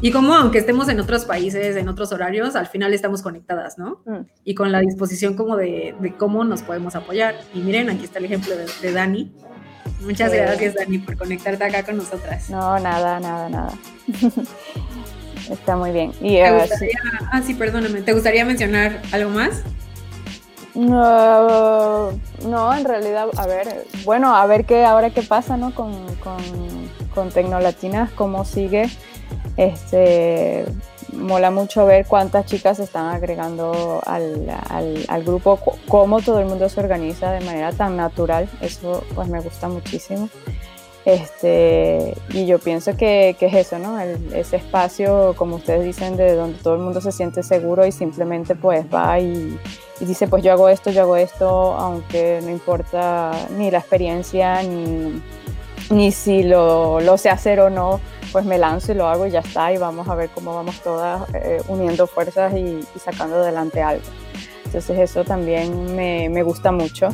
[0.01, 4.01] Y como aunque estemos en otros países, en otros horarios, al final estamos conectadas, ¿no?
[4.05, 4.27] Mm.
[4.43, 7.35] Y con la disposición como de, de, cómo nos podemos apoyar.
[7.53, 9.31] Y miren, aquí está el ejemplo de, Dani.
[10.01, 12.49] Muchas gracias, Dani, por conectarte acá con nosotras.
[12.49, 13.73] No, nada, nada, nada.
[15.49, 16.11] Está muy bien.
[16.21, 16.65] Y, ah,
[17.45, 18.01] sí, perdóname.
[18.01, 19.63] ¿Te gustaría mencionar algo más?
[20.75, 22.11] No,
[22.47, 25.73] no, en realidad, a ver, bueno, a ver qué ahora qué pasa, ¿no?
[25.73, 26.37] Con, con,
[27.15, 28.87] con Tecnolatinas, cómo sigue.
[29.55, 30.65] Este,
[31.13, 34.45] mola mucho ver cuántas chicas se están agregando al,
[35.07, 39.39] al, grupo, cómo todo el mundo se organiza de manera tan natural, eso pues me
[39.39, 40.29] gusta muchísimo.
[41.07, 43.97] Este, y yo pienso que, que es eso, ¿no?
[43.97, 48.55] ese espacio, como ustedes dicen, de donde todo el mundo se siente seguro y simplemente
[48.55, 49.57] pues va y,
[50.01, 54.61] y dice, pues yo hago esto, yo hago esto, aunque no importa ni la experiencia,
[54.63, 55.21] ni,
[55.89, 58.01] ni si lo, lo sé hacer o no,
[58.33, 60.81] pues me lanzo y lo hago y ya está, y vamos a ver cómo vamos
[60.81, 64.03] todas eh, uniendo fuerzas y, sacando adelante algo.
[64.65, 67.07] Entonces eso también me, me, gusta mucho,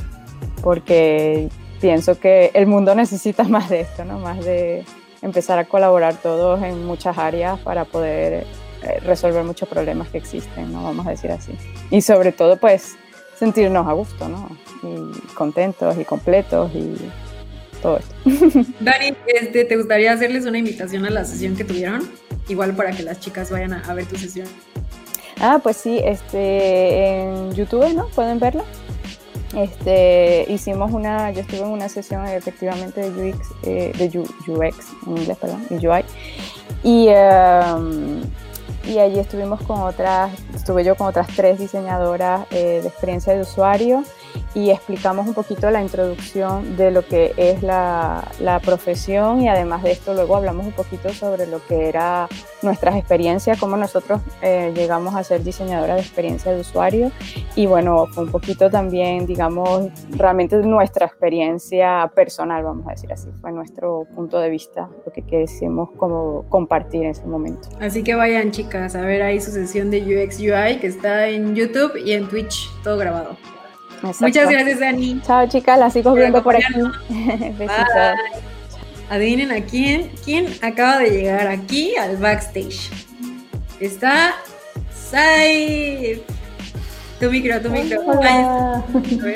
[0.63, 1.49] porque
[1.83, 4.17] pienso que el mundo necesita más de esto, ¿no?
[4.17, 4.85] Más de
[5.21, 8.45] empezar a colaborar todos en muchas áreas para poder
[8.83, 10.83] eh, resolver muchos problemas que existen, ¿no?
[10.83, 11.51] Vamos a decir así.
[11.91, 12.95] Y sobre todo, pues,
[13.37, 14.49] sentirnos a gusto, ¿no?
[14.81, 16.95] Y contentos y completos y
[17.81, 18.15] todo esto.
[18.79, 22.09] Dani, este, ¿te gustaría hacerles una invitación a la sesión que tuvieron?
[22.47, 24.47] Igual para que las chicas vayan a, ver tu sesión.
[25.41, 28.07] Ah, pues sí, este, en YouTube, ¿no?
[28.07, 28.63] Pueden verla.
[29.55, 35.17] Este, hicimos una, yo estuve en una sesión efectivamente de UX, eh, de UX, en
[35.17, 36.03] inglés, perdón, de UI.
[36.83, 38.21] Y um,
[38.85, 43.41] y allí estuvimos con otras, estuve yo con otras tres diseñadoras eh, de experiencia de
[43.41, 44.03] usuario
[44.53, 49.83] y explicamos un poquito la introducción de lo que es la, la, profesión y además
[49.83, 52.27] de esto luego hablamos un poquito sobre lo que era
[52.61, 57.11] nuestras experiencias, cómo nosotros eh, llegamos a ser diseñadora de experiencia de usuario
[57.55, 63.51] y bueno, un poquito también, digamos, realmente nuestra experiencia personal, vamos a decir así, fue
[63.51, 67.69] nuestro punto de vista, lo que quisimos como compartir en ese momento.
[67.79, 71.55] Así que vayan chicas a ver ahí su sesión de UX UI que está en
[71.55, 73.37] YouTube y en Twitch, todo grabado.
[74.03, 75.21] Muchas gracias, Dani.
[75.25, 76.73] Chao, chicas, las sigo viendo por aquí.
[79.09, 82.89] Adivinen a quién, quién acaba de llegar aquí al backstage.
[83.79, 84.35] Está
[84.93, 86.19] Saif.
[87.19, 88.01] Tu micro, tu micro.
[88.01, 88.83] Hola,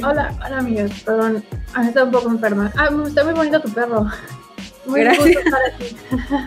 [0.04, 1.46] hola, hola amigos, perdón.
[1.74, 2.72] Ah, está un poco enferma.
[2.76, 4.06] Ah, está muy bonito tu perro.
[4.86, 5.26] Muy Gracias.
[5.26, 5.58] gusto.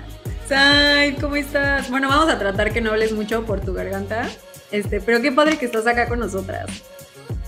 [0.48, 1.88] Saif, ¿cómo estás?
[1.88, 4.28] Bueno, vamos a tratar que no hables mucho por tu garganta.
[4.70, 6.66] Este, pero qué padre que estás acá con nosotras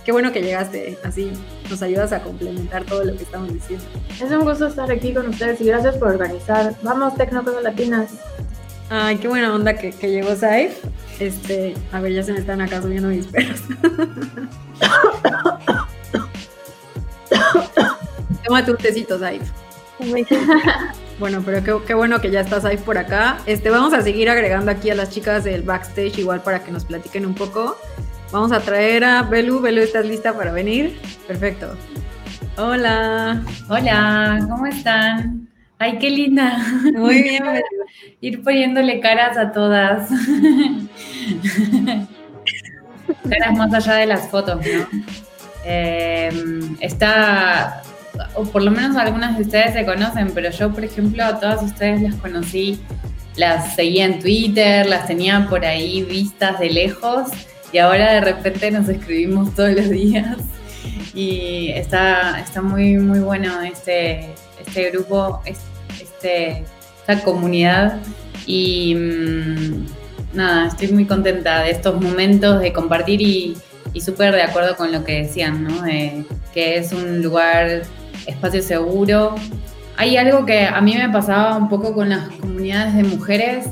[0.04, 1.32] qué bueno que llegaste, así
[1.70, 3.84] nos ayudas a complementar todo lo que estamos diciendo.
[4.14, 6.74] Es un gusto estar aquí con ustedes y gracias por organizar.
[6.82, 8.10] Vamos, Tecnocosas Latinas.
[8.90, 10.84] Ay, qué buena onda que, que llegó Saif.
[11.18, 13.60] Este, a ver, ya se me están acá subiendo mis perros.
[18.44, 19.42] Tómate un tecito, Saif.
[21.18, 23.38] bueno, pero qué, qué, bueno que ya está Saif por acá.
[23.46, 26.84] Este, vamos a seguir agregando aquí a las chicas del backstage igual para que nos
[26.84, 27.78] platiquen un poco.
[28.32, 29.60] Vamos a traer a Belu.
[29.60, 30.98] Belu, ¿estás lista para venir?
[31.28, 31.76] Perfecto.
[32.56, 33.42] Hola.
[33.68, 35.50] Hola, ¿cómo están?
[35.78, 36.56] Ay, qué linda.
[36.96, 37.44] Muy bien.
[38.22, 40.08] Ir poniéndole caras a todas.
[43.28, 44.86] caras más allá de las fotos, ¿no?
[45.66, 47.82] Em, está,
[48.34, 51.62] o por lo menos algunas de ustedes se conocen, pero yo, por ejemplo, a todas
[51.62, 52.80] ustedes las conocí,
[53.36, 57.28] las seguía en Twitter, las tenía por ahí vistas de lejos
[57.72, 60.36] y ahora de repente nos escribimos todos los días
[61.14, 65.40] y está, está muy, muy bueno este, este grupo,
[65.98, 66.64] este,
[67.00, 67.98] esta comunidad
[68.46, 69.86] y mm,
[70.34, 73.56] nada, estoy muy contenta de estos momentos de compartir y,
[73.94, 75.82] y súper de acuerdo con lo que decían, ¿no?
[76.52, 77.82] que es un lugar,
[78.26, 79.34] espacio seguro.
[79.96, 83.66] Hay algo que a mí me pasaba un poco con las comunidades de mujeres,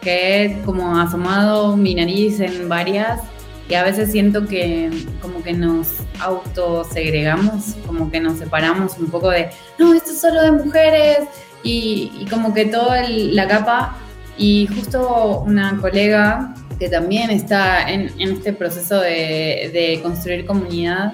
[0.00, 3.20] que he como asomado mi nariz en varias
[3.68, 4.90] y a veces siento que
[5.20, 5.88] como que nos
[6.20, 11.18] autosegregamos, como que nos separamos un poco de, no, esto es solo de mujeres
[11.62, 13.96] y, como que toda la capa.
[14.38, 21.12] Y justo una colega que también está en, este proceso de, construir comunidad,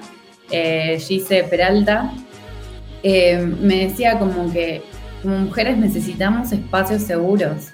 [0.51, 2.13] eh, Gise Peralta,
[3.03, 4.83] eh, me decía como que
[5.21, 7.69] como mujeres necesitamos espacios seguros,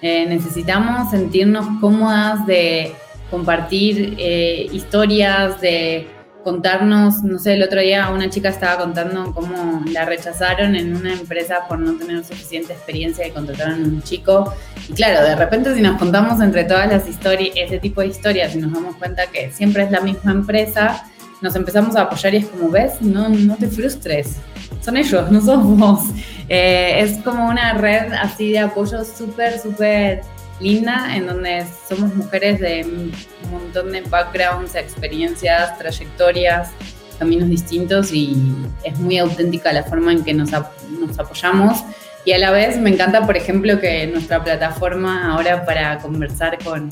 [0.00, 2.94] eh, necesitamos sentirnos cómodas de
[3.30, 6.08] compartir eh, historias, de
[6.44, 11.14] contarnos, no sé, el otro día una chica estaba contando cómo la rechazaron en una
[11.14, 14.52] empresa por no tener suficiente experiencia y contrataron a un chico.
[14.88, 18.54] Y claro, de repente si nos contamos entre todas las historias, ese tipo de historias
[18.54, 21.04] y nos damos cuenta que siempre es la misma empresa,
[21.40, 24.36] nos empezamos a apoyar y es como, ves, no, no te frustres,
[24.82, 26.04] son ellos, no somos.
[26.48, 30.20] Eh, es como una red así de apoyo súper, súper
[30.60, 33.12] linda, en donde somos mujeres de un
[33.50, 36.70] montón de backgrounds, experiencias, trayectorias,
[37.18, 38.36] caminos distintos y
[38.82, 41.84] es muy auténtica la forma en que nos, nos apoyamos.
[42.24, 46.88] Y a la vez me encanta, por ejemplo, que nuestra plataforma ahora para conversar con,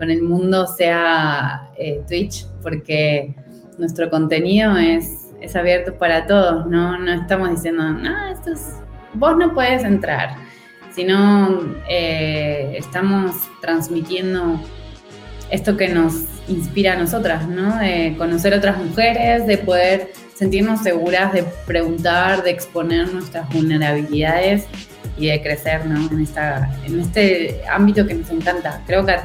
[0.00, 3.34] el mundo sea eh, Twitch, porque
[3.78, 6.98] nuestro contenido es, es abierto para todos, ¿no?
[6.98, 8.74] No estamos diciendo, no, esto es,
[9.14, 10.36] vos no puedes entrar,
[10.96, 14.60] sino eh, estamos transmitiendo
[15.50, 17.78] esto que nos inspira a nosotras, ¿no?
[17.78, 24.64] De conocer otras mujeres, de poder sentirnos seguras de preguntar, de exponer nuestras vulnerabilidades
[25.16, 26.10] y de crecer ¿no?
[26.10, 28.82] en, esta, en este ámbito que nos encanta.
[28.86, 29.16] Creo que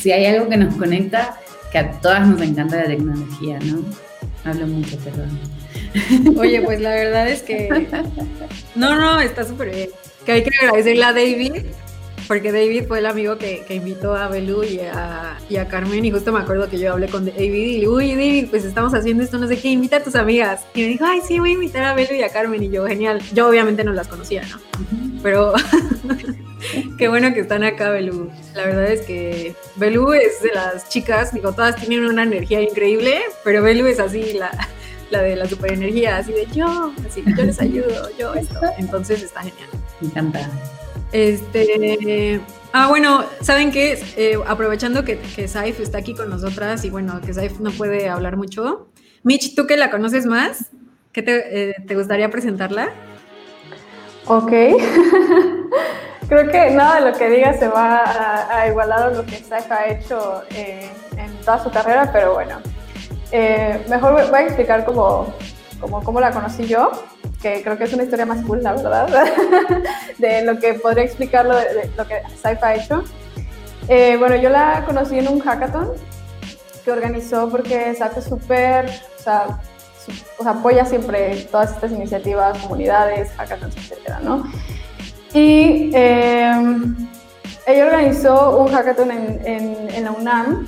[0.00, 1.38] si hay algo que nos conecta,
[1.70, 3.84] que a todas nos encanta la tecnología, ¿no?
[4.44, 5.38] Hablo mucho, perdón.
[6.36, 7.68] Oye, pues la verdad es que...
[8.74, 9.88] No, no, está súper bien.
[10.26, 11.52] Que hay que agradecerle a David
[12.26, 16.40] porque David fue el amigo que, invitó a Belu y a, Carmen y justo me
[16.40, 19.46] acuerdo que yo hablé con David y le uy David, pues estamos haciendo esto, no
[19.46, 20.64] sé qué, invita a tus amigas.
[20.74, 22.86] Y me dijo, ay, sí, voy a invitar a Belu y a Carmen y yo,
[22.86, 23.20] genial.
[23.32, 24.58] Yo obviamente no las conocía, ¿no?
[25.22, 25.54] Pero
[26.98, 28.30] qué bueno que están acá, Belu.
[28.54, 33.20] La verdad es que Belu es de las chicas, digo, todas tienen una energía increíble,
[33.44, 34.50] pero Belu es así, la,
[35.10, 38.60] la de la superenergía, así de yo, así, yo les ayudo, yo esto.
[38.78, 39.68] Entonces está genial.
[40.00, 40.50] Me encanta.
[41.12, 42.40] Este,
[42.72, 43.98] ah, bueno, ¿saben qué?
[44.16, 48.08] Eh, aprovechando que, que Saif está aquí con nosotras y bueno, que Saif no puede
[48.08, 48.88] hablar mucho.
[49.22, 50.66] Mitch, ¿tú que la conoces más?
[51.12, 52.90] ¿Qué te, eh, gustaría presentarla?
[54.26, 54.50] Ok.
[56.28, 58.02] Creo que nada de lo que diga se va
[58.50, 62.60] a, igualar a lo que Saif ha hecho eh, en toda su carrera, pero bueno.
[63.88, 65.32] mejor voy a explicar cómo,
[65.80, 66.90] cómo, cómo la conocí yo
[67.40, 69.08] que creo que es una historia más cool, la verdad,
[70.18, 71.56] de lo que podría explicar lo,
[72.06, 73.04] que Saifa ha hecho.
[73.88, 75.92] Eh, bueno, yo la conocí en un hackathon
[76.84, 79.60] que organizó porque es súper, o sea,
[80.44, 84.44] apoya siempre todas estas iniciativas, comunidades, hackathons, etcétera, ¿no?
[85.32, 86.96] Y em,
[87.66, 90.66] ella organizó un hackathon en, la UNAM,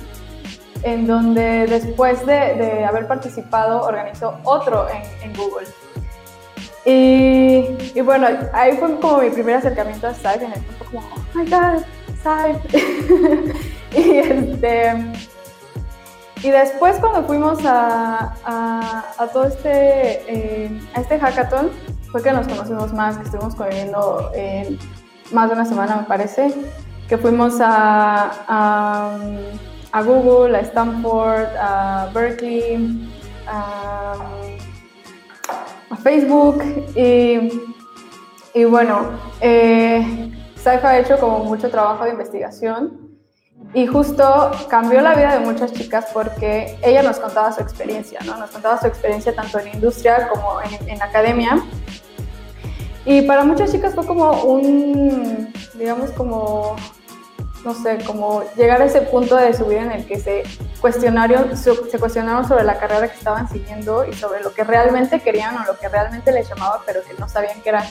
[0.83, 5.67] en donde después de, de haber participado organizó otro en, en Google.
[6.91, 10.99] Y, bueno, ahí fue como mi primer acercamiento a Skype, en el que fue como,
[11.01, 11.83] oh my god,
[12.19, 13.53] Skype.
[13.95, 14.93] y, este,
[16.41, 18.33] y después cuando fuimos a,
[19.31, 21.69] todo este, eh, a este hackathon,
[22.11, 24.31] fue que nos conocimos más, que estuvimos conviviendo
[25.31, 26.51] más de una semana me parece,
[27.07, 29.13] que fuimos a,
[29.91, 33.07] a, Google, a Stanford, a Berkeley,
[33.47, 34.15] a
[35.99, 36.63] Facebook
[36.95, 39.09] y, bueno,
[39.41, 40.31] eh,
[40.65, 43.09] ha hecho como mucho trabajo de investigación
[43.73, 48.37] y justo cambió la vida de muchas chicas porque ella nos contaba su experiencia, ¿no?
[48.37, 51.61] Nos contaba su experiencia tanto en industria como en, en academia.
[53.05, 56.75] Y para muchas chicas fue como un, digamos, como
[57.63, 60.43] no sé, como llegar a ese punto de su vida en el que se
[60.81, 65.55] cuestionaron, se cuestionaron sobre la carrera que estaban siguiendo y sobre lo que realmente querían
[65.57, 67.83] o lo que realmente les llamaba, pero que no sabían que era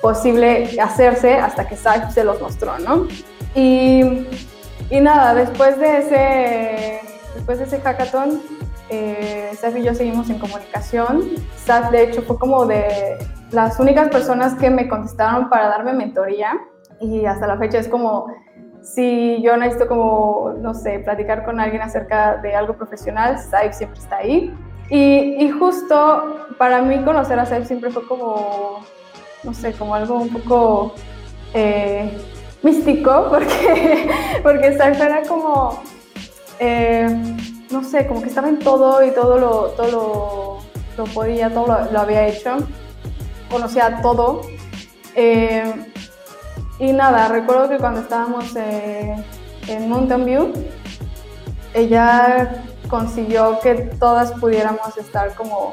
[0.00, 3.06] posible hacerse hasta que Saif se los mostró, ¿no?
[3.54, 4.26] Y,
[4.90, 7.00] y nada, después de ese,
[7.34, 8.42] después de ese hackathon,
[8.88, 11.30] eh, y yo seguimos en comunicación.
[11.56, 13.16] Saif, de hecho, fue como de
[13.52, 16.58] las únicas personas que me contestaron para darme mentoría
[17.00, 18.26] y hasta la fecha es como
[18.82, 24.00] si yo necesito como, no sé, platicar con alguien acerca de algo profesional, Saif siempre
[24.00, 24.54] está ahí.
[24.90, 28.84] Y, y, justo para mí conocer a Saif siempre fue como,
[29.44, 30.94] no sé, como algo un poco
[31.54, 32.10] eh,
[32.62, 34.10] místico, porque,
[34.42, 35.82] porque era como,
[36.58, 37.06] eh,
[37.70, 40.62] no sé, como que estaba en todo y todo lo, todo
[40.96, 42.58] lo, podía, todo lo, había hecho,
[43.50, 44.42] conocía todo.
[45.14, 45.72] Eh,
[46.78, 49.14] y nada, recuerdo que cuando estábamos eh,
[49.68, 50.52] en Mountain View,
[51.74, 55.72] ella consiguió que todas pudiéramos estar como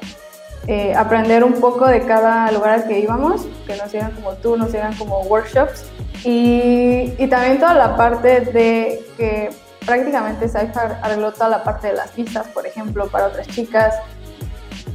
[0.67, 4.55] eh, aprender un poco de cada lugar al que íbamos, que nos dieran como tú,
[4.55, 5.85] nos dieran como workshops.
[6.23, 9.49] Y, y también toda la parte de que
[9.85, 13.95] prácticamente Cypher arregló toda la parte de las visas, por ejemplo, para otras chicas.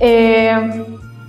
[0.00, 0.54] Eh,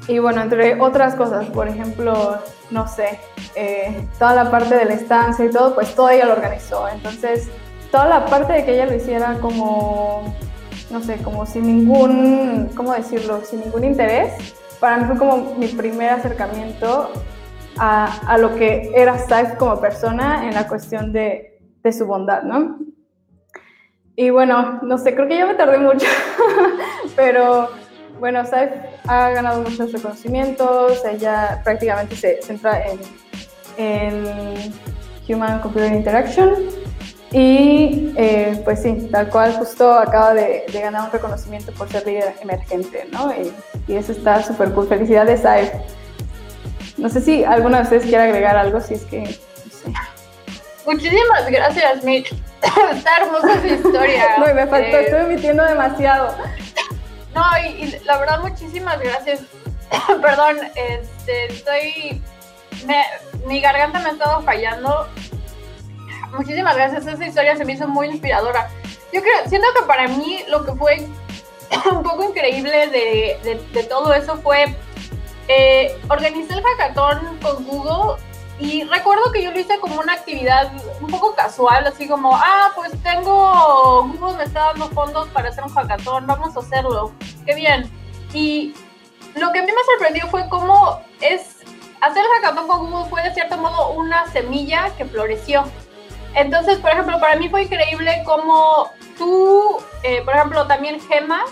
[0.08, 2.38] y bueno, entre otras cosas, por ejemplo,
[2.70, 3.20] no sé,
[3.56, 6.88] eh, toda la parte de la estancia y todo, pues todo ella lo organizó.
[6.88, 7.50] Entonces,
[7.92, 10.36] toda la parte de que ella lo hiciera como,
[10.92, 13.42] no sé, como sin ningún, ¿cómo decirlo?
[13.44, 17.12] Sin ningún interés, para mí fue como mi primer acercamiento
[17.78, 22.44] a, a lo que era Saif como persona en la cuestión de, de su bondad,
[22.44, 22.78] ¿no?
[24.16, 26.08] Y bueno, no sé, creo que ya me tardé mucho,
[27.16, 27.70] pero
[28.20, 28.72] bueno, Saif
[29.08, 33.00] ha ganado muchos reconocimientos, ella prácticamente se centra en,
[33.78, 34.74] en
[35.28, 36.56] Human Computer Interaction.
[37.32, 42.34] Y eh, pues sí, tal cual, justo acaba de, ganar un reconocimiento por ser líder
[42.42, 43.34] emergente, ¿no?
[43.34, 43.54] Y,
[43.94, 44.88] eso está súper cool.
[44.88, 45.70] Felicidades, Saif.
[46.98, 49.92] No sé si alguno de ustedes quiere agregar algo, si es que, no sé.
[50.86, 52.32] Muchísimas gracias, Mitch.
[52.94, 54.38] está hermosa su historia.
[54.40, 56.36] no, me faltó, eh, estoy emitiendo demasiado.
[57.36, 59.42] No, y, la verdad, muchísimas gracias.
[60.22, 62.22] Perdón, este, estoy.
[63.46, 65.08] mi garganta me ha estado fallando.
[66.32, 67.06] Muchísimas gracias.
[67.06, 68.70] Esa historia se me hizo muy inspiradora.
[69.12, 71.08] Yo creo, siento que para mí lo que fue
[71.92, 74.74] un poco increíble de, de, todo eso fue.
[75.48, 78.16] Eh, organizé el hackathon con Google
[78.60, 82.72] y recuerdo que yo lo hice como una actividad un poco casual, así como, ah,
[82.74, 87.12] pues tengo, Google me está dando fondos para hacer un hackathon, vamos a hacerlo,
[87.46, 87.92] qué bien.
[88.34, 88.74] Y
[89.36, 91.64] lo que a mí me sorprendió fue cómo es,
[92.00, 95.66] hacer el hackathon con Google fue de cierto modo una semilla que floreció.
[96.34, 101.44] Entonces, por ejemplo, para mí fue increíble cómo tú, eh, por ejemplo, también Gema,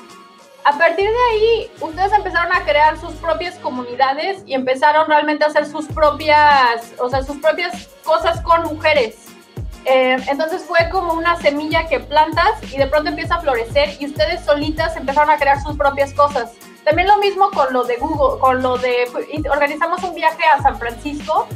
[0.65, 5.47] a partir de ahí, ustedes empezaron a crear sus propias comunidades y empezaron realmente a
[5.47, 9.15] hacer sus propias, o sea, sus propias cosas con mujeres.
[9.85, 14.05] Eh, entonces fue como una semilla que plantas y de pronto empieza a florecer y
[14.05, 16.53] ustedes solitas empezaron a crear sus propias cosas.
[16.85, 19.09] También lo mismo con lo de Google, con lo de
[19.51, 21.47] organizamos un viaje a San Francisco,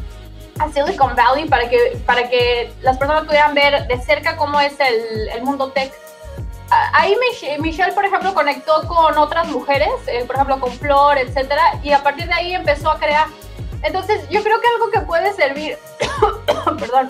[0.60, 4.78] a Silicon Valley para que para que las personas pudieran ver de cerca cómo es
[4.80, 5.94] el, el mundo tech
[6.70, 7.16] ahí
[7.60, 12.04] Michelle, por ejemplo, conectó con otras mujeres, eh, por ejemplo, con Flor, etcétera, y a
[12.04, 13.28] partir de ahí empezó a crear.
[13.84, 15.78] Entonces, yo creo que algo que puede servir,
[16.80, 17.10] perdón,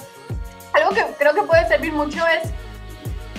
[0.73, 2.51] algo que creo que puede servir mucho es,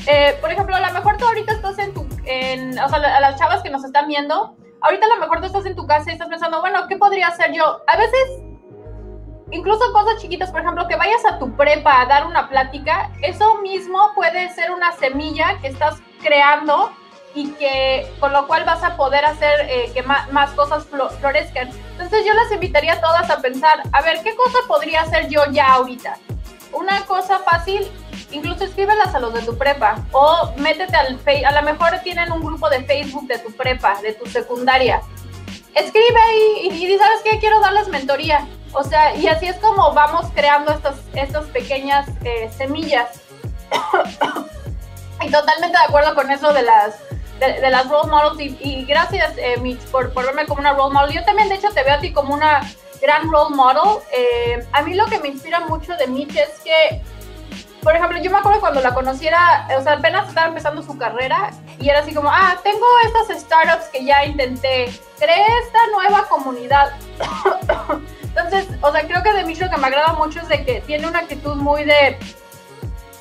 [0.07, 3.21] eh, por ejemplo, a lo mejor tú ahorita estás en tu, en, o sea, a
[3.21, 6.11] las chavas que nos están viendo, ahorita a lo mejor tú estás en tu casa
[6.11, 7.83] y estás pensando, bueno, ¿qué podría hacer yo?
[7.87, 8.48] A veces
[9.51, 13.57] incluso cosas chiquitas, por ejemplo, que vayas a tu prepa a dar una plática, eso
[13.57, 16.93] mismo puede ser una semilla que estás creando
[17.35, 21.71] y que con lo cual vas a poder hacer eh, que más, cosas florezcan.
[21.93, 25.43] Entonces yo las invitaría a todas a pensar, a ver, ¿qué cosa podría hacer yo
[25.51, 26.17] ya ahorita?
[26.73, 27.87] Una cosa fácil,
[28.33, 32.33] incluso escríbelas a los de tu prepa o métete al Facebook, a lo mejor tienen
[32.33, 35.01] un grupo de Facebook de tu prepa, de tu secundaria.
[35.75, 37.39] Escribe ahí y, y ¿sabes qué?
[37.39, 38.47] Quiero darles mentoría.
[38.73, 43.21] O sea, y así es como vamos creando estas, estas pequeñas eh, semillas.
[45.23, 46.97] y totalmente de acuerdo con eso de las,
[47.41, 48.57] de, las role models.
[48.61, 51.15] Y, gracias, eh, Mitch, por, por, verme como una role model.
[51.15, 52.61] Yo también, de hecho, te veo a ti como una
[53.01, 54.03] gran role model.
[54.13, 57.03] Eh, a mí lo que me inspira mucho de Mitch es que,
[57.83, 61.51] por ejemplo, yo me acuerdo cuando la conociera, o sea, apenas estaba empezando su carrera
[61.79, 66.93] y era así como, ah, tengo estas startups que ya intenté, creé esta nueva comunidad.
[68.39, 70.81] Entonces, o sea, creo que de Mitch lo que me agrada mucho es de que
[70.83, 72.17] tiene una actitud muy de,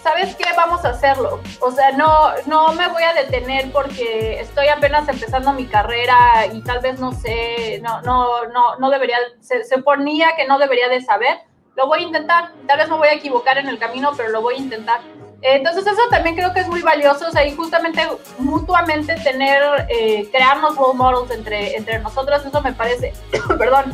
[0.03, 0.45] ¿sabes qué?
[0.55, 1.39] Vamos a hacerlo.
[1.59, 6.61] O sea, no, no me voy a detener porque estoy apenas empezando mi carrera y
[6.61, 10.87] tal vez no sé, no, no, no, no debería, se, se ponía que no debería
[10.87, 11.39] de saber.
[11.75, 12.51] Lo voy a intentar.
[12.67, 15.01] Tal vez me voy a equivocar en el camino, pero lo voy a intentar.
[15.41, 18.01] Entonces eso también creo que es muy valioso, o sea, y justamente
[18.39, 23.13] mutuamente tener, eh, crearnos role models entre, entre nosotros, eso me parece,
[23.59, 23.93] perdón,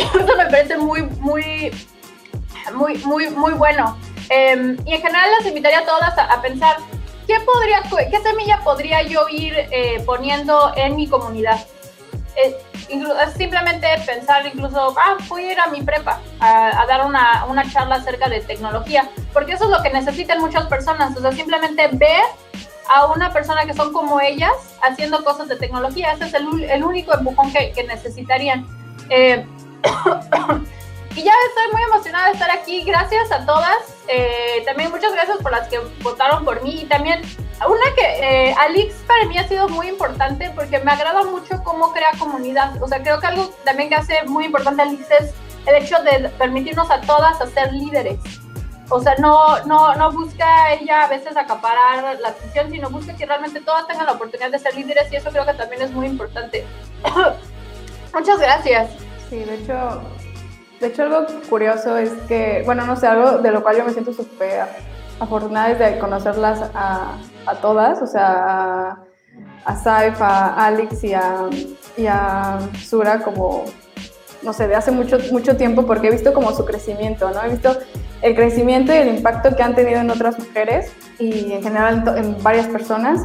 [0.00, 1.70] eso me parece muy, muy,
[2.74, 3.96] muy, muy, muy bueno.
[4.30, 6.76] Em, y en general las invitaría a todas a, pensar
[7.26, 11.58] qué podría, qué semilla podría yo ir eh, poniendo en mi comunidad.
[12.36, 12.56] Eh,
[12.88, 17.70] es simplemente pensar incluso, ah, voy a ir a mi prepa a, dar una, una,
[17.70, 21.88] charla acerca de tecnología, porque eso es lo que necesitan muchas personas, o sea, simplemente
[21.92, 22.22] ver
[22.88, 26.84] a una persona que son como ellas haciendo cosas de tecnología, ese es el, el
[26.84, 28.66] único empujón que, que necesitarían.
[29.10, 29.44] Eh,
[31.14, 32.82] y ya estoy muy emocionada de estar aquí.
[32.84, 33.94] Gracias a todas.
[34.08, 36.82] Eh, también muchas gracias por las que votaron por mí.
[36.82, 37.22] Y también
[37.66, 38.04] una que
[38.48, 42.80] eh, Alix para mí ha sido muy importante porque me agrada mucho cómo crea comunidad.
[42.82, 45.34] O sea, creo que algo también que hace muy importante Alix es
[45.66, 48.18] el hecho de permitirnos a todas a ser líderes.
[48.90, 53.26] O sea, no, no, no busca ella a veces acaparar la atención, sino busca que
[53.26, 56.06] realmente todas tengan la oportunidad de ser líderes y eso creo que también es muy
[56.06, 56.64] importante.
[58.14, 59.07] Muchas gracias.
[59.28, 60.02] Sí, de hecho,
[60.80, 63.92] de hecho algo curioso es que, bueno, no sé, algo de lo cual yo me
[63.92, 64.64] siento súper
[65.20, 68.98] afortunada es de conocerlas a, a todas, o sea,
[69.64, 71.48] a, Saif, a Alex y a,
[71.96, 73.64] y a Sura como,
[74.42, 77.42] no sé, de hace mucho, mucho tiempo porque he visto como su crecimiento, ¿no?
[77.44, 77.76] He visto
[78.22, 82.42] el crecimiento y el impacto que han tenido en otras mujeres y en general en
[82.42, 83.20] varias personas.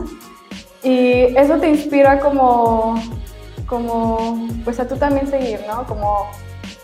[0.83, 2.95] Y eso te inspira como
[3.65, 5.85] como, pues a tú también seguir, ¿no?
[5.85, 6.29] Como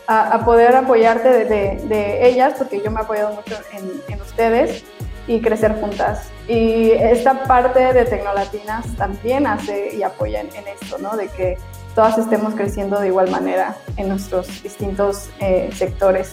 [0.08, 4.84] a, poder apoyarte de, ellas, porque yo me he apoyado mucho en, en ustedes
[5.30, 6.30] y crecer juntas.
[6.48, 11.16] Y esta parte de Tecnolatinas también hace y apoya en, esto, ¿no?
[11.16, 11.58] De que
[11.94, 16.32] todas estemos creciendo de igual manera en nuestros distintos eh, sectores.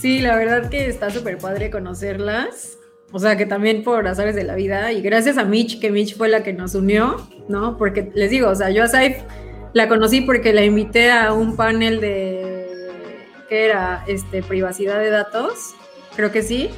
[0.00, 2.78] Sí, la verdad que está súper padre conocerlas.
[3.10, 4.92] O sea, que también por azares de la vida.
[4.92, 7.16] Y gracias a Mitch, que Mitch fue la que nos unió,
[7.48, 7.76] ¿no?
[7.76, 9.16] Porque les digo, o sea, yo a Saif
[9.72, 12.66] la conocí porque la invité a un panel de.
[13.48, 14.04] ¿Qué era?
[14.06, 15.74] Este, privacidad de datos.
[16.16, 16.70] Creo que sí.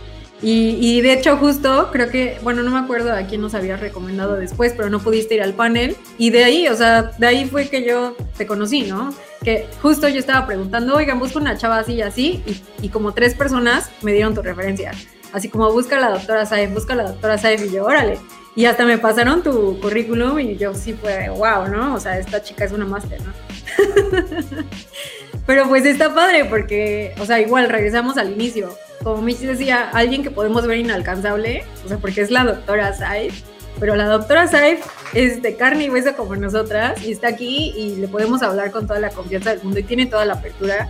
[0.46, 4.36] Y, de hecho justo creo que, bueno, no me acuerdo a quién nos había recomendado
[4.36, 5.96] después, pero no pudiste ir al panel.
[6.18, 9.14] Y de ahí, o sea, de ahí fue que yo te conocí, ¿no?
[9.42, 12.42] Que justo yo estaba preguntando, oigan, busco una chava así y así,
[12.82, 14.92] y, como tres personas me dieron tu referencia.
[15.32, 18.18] Así como busca a la doctora Saif, busca a la doctora Saif, y yo, órale.
[18.56, 21.94] Y hasta me pasaron tu currículum y yo sí fue, wow, ¿no?
[21.94, 23.32] O sea, esta chica es una máster, ¿no?
[25.46, 28.74] Pero pues está padre porque, o sea, igual regresamos al inicio
[29.04, 33.42] como Michi decía, alguien que podemos ver inalcanzable, o sea, porque es la doctora Saif,
[33.78, 37.96] pero la doctora Saif es de carne y hueso como nosotras y está aquí y
[37.96, 40.88] le podemos hablar con toda la confianza del mundo y tiene toda la apertura.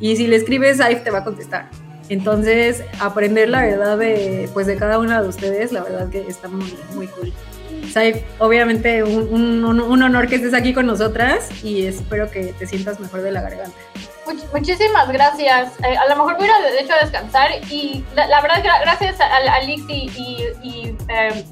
[0.00, 1.68] Y si le escribes, Saif te va a contestar.
[2.08, 6.48] Entonces, aprender la verdad de, pues, de cada una de ustedes, la verdad que está
[6.48, 7.32] muy, muy cool.
[7.92, 13.00] Saif, obviamente un, un honor que estés aquí con nosotras y espero que te sientas
[13.00, 13.76] mejor de la garganta
[14.52, 15.72] muchísimas gracias.
[15.80, 19.36] Eh, a lo mejor voy a de hecho a descansar y la, verdad gracias a,
[19.36, 20.10] a Lix y,
[20.62, 21.44] y, eh,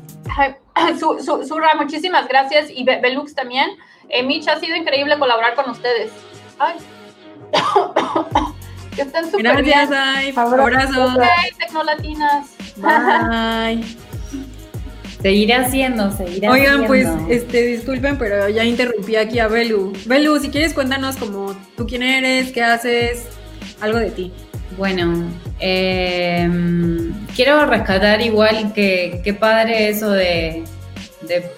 [0.98, 3.70] Surra, muchísimas gracias y Belux también.
[4.08, 6.10] Eh, Mitch, ha sido increíble colaborar con ustedes.
[6.58, 6.76] Ay.
[8.94, 9.88] Que estén súper bien.
[9.88, 11.16] Gracias, Abrazo.
[11.58, 12.46] Tecnolatinas.
[12.76, 13.84] Bye.
[15.24, 19.94] Seguiré haciendo, seguiré Oigan, pues, este, disculpen, pero ya interrumpí aquí a Belu.
[20.04, 23.28] Belu, si quieres cuéntanos como tú quién eres, qué haces,
[23.80, 24.32] algo de ti.
[24.76, 25.30] Bueno,
[25.60, 30.62] em, quiero rescatar igual que qué padre eso de,
[31.22, 31.50] de,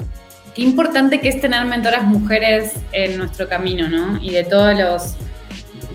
[0.55, 4.23] qué importante que es tener mentoras mujeres en nuestro camino, ¿no?
[4.23, 5.17] Y de todos los,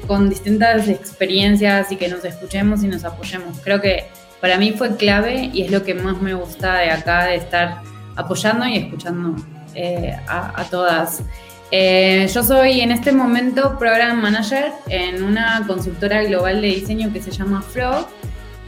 [0.07, 3.59] con distintas experiencias y que nos escuchemos y nos apoyemos.
[3.63, 4.05] Creo que
[4.39, 7.81] para mí fue clave y es lo que más me gusta de acá, de estar
[8.15, 9.35] apoyando y escuchando
[9.75, 11.23] eh, a, todas.
[11.71, 17.21] Eh, yo soy en este momento Program Manager en una consultora global de diseño que
[17.21, 18.07] se llama Frog,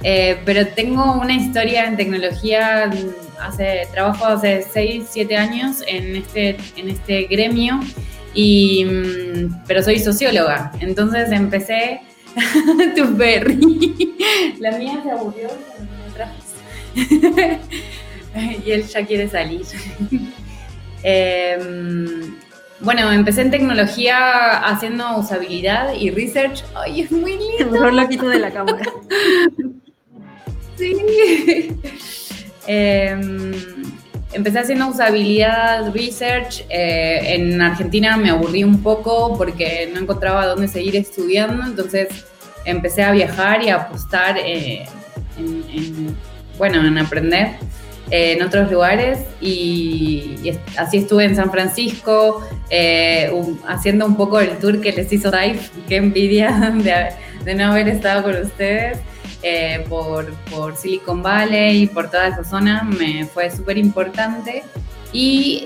[0.04, 2.90] eh, pero tengo una historia en tecnología,
[3.42, 7.80] hace, trabajo hace 6, 7 años en este, en este gremio,
[8.34, 12.02] y, mm, pero soy socióloga, entonces empecé
[12.96, 14.16] tu Perry.
[14.60, 15.50] La mía se aburrió
[18.66, 19.62] y él ya quiere salir.
[21.04, 22.36] Em,
[22.80, 26.64] bueno, empecé en tecnología haciendo usabilidad y research.
[26.76, 27.72] Ay, es muy lindo.
[27.72, 28.86] Mejor lo quito de la cámara.
[30.78, 31.78] sí.
[32.68, 33.54] Em,
[34.34, 36.66] empecé haciendo usabilidad, research.
[36.70, 42.10] Eh, en Argentina me aburrí un poco porque no encontraba dónde seguir estudiando, entonces
[42.66, 44.86] empecé a viajar y a apostar eh,
[45.38, 46.16] en,
[46.58, 47.56] bueno, en aprender
[48.10, 52.48] eh, en otros lugares y, así estuve en San Francisco
[53.68, 56.74] haciendo un poco el tour que les hizo Dive, qué envidia
[57.46, 59.00] de no haber estado con ustedes.
[59.46, 64.64] Eh, por, por, Silicon Valley y por toda esa zona, me fue súper importante.
[65.12, 65.66] Y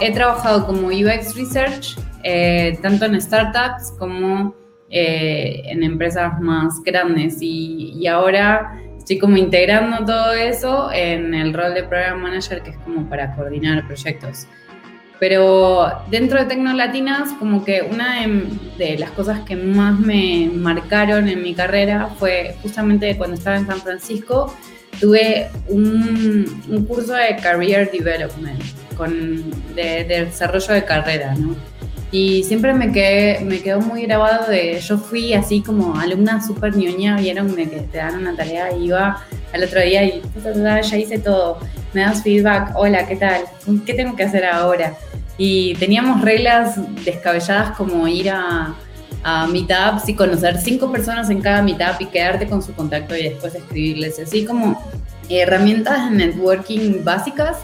[0.00, 4.54] he trabajado como UX Research, eh, tanto en startups como
[4.88, 7.42] eh, en empresas más grandes.
[7.42, 12.70] Y, y, ahora estoy como integrando todo eso en el rol de Program Manager, que
[12.70, 14.46] es como para coordinar proyectos.
[15.18, 18.24] Pero dentro de Tecnolatinas, como que una
[18.76, 23.66] de, las cosas que más me marcaron en mi carrera fue justamente cuando estaba en
[23.66, 24.54] San Francisco,
[25.00, 28.62] tuve un, curso de Career Development,
[28.96, 31.56] con, de, desarrollo de carrera, ¿no?
[32.10, 36.74] Y siempre me, quedé, me quedó muy grabado de, yo fui así como alumna súper
[36.74, 40.22] ñoña, vieron de que te dan una tarea y iba al otro día y
[40.82, 41.58] ya hice todo,
[41.92, 43.42] me das feedback, hola, ¿qué tal?
[43.84, 44.94] ¿Qué tengo que hacer ahora?
[45.38, 46.74] Y teníamos reglas
[47.04, 48.74] descabelladas como ir a,
[49.22, 53.22] a meetups y conocer cinco personas en cada meetup y quedarte con su contacto y
[53.22, 54.18] después escribirles.
[54.18, 54.82] Así como
[55.28, 57.58] herramientas de networking básicas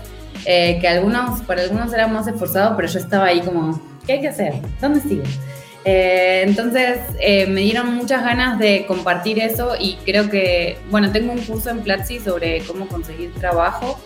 [0.44, 4.20] eh, que algunos, para algunos eran más esforzados, pero yo estaba ahí como, ¿qué hay
[4.20, 4.54] que hacer?
[4.80, 5.22] ¿Dónde sigo?
[5.86, 11.32] Eh, entonces eh, me dieron muchas ganas de compartir eso y creo que, bueno, tengo
[11.32, 13.98] un curso en Platzi sobre cómo conseguir trabajo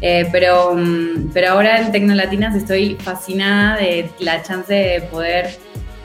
[0.00, 5.50] eh, pero, mm, pero ahora en Tecnolatinas estoy fascinada de la chance de poder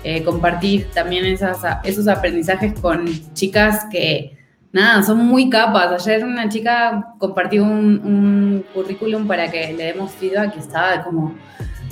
[0.03, 4.37] eh, compartir también esas, esos aprendizajes con chicas que,
[4.71, 6.07] nada, son muy capas.
[6.07, 11.35] Ayer una chica compartió un, currículum para que le demos feedback que estaba como,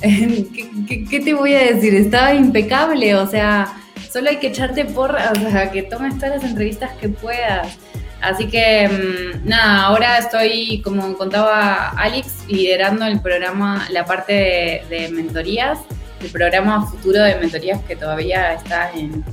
[0.02, 1.96] ¿qué, te voy a decir?
[1.96, 3.68] Estaba impecable, o sea,
[4.10, 7.78] solo hay que echarte porra, o sea, que tomes todas las entrevistas que puedas.
[8.22, 15.10] Así que mm, nada, ahora estoy, como contaba Alex, liderando el programa, la parte de
[15.14, 15.80] mentorías
[16.22, 19.24] el programa futuro de mentorías que todavía está en,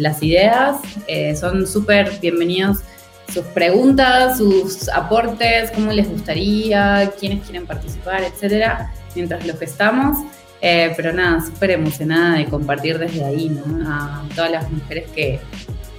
[0.00, 0.76] las ideas.
[1.08, 2.80] Eh, son súper bienvenidos
[3.32, 10.18] sus preguntas, sus aportes, cómo les gustaría, quiénes quieren participar, etcétera, mientras lo gestamos.
[10.60, 13.58] Eh, pero nada, súper emocionada de compartir desde ahí.
[13.86, 15.40] A todas las mujeres que,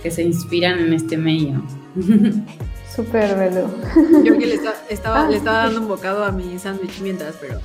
[0.04, 1.66] que se inspiran en este medio.
[2.96, 4.24] Súper, Belu.
[4.24, 4.56] Yo que le,
[4.89, 7.60] estaba, le estaba dando un bocado a mi sándwich mientras, pero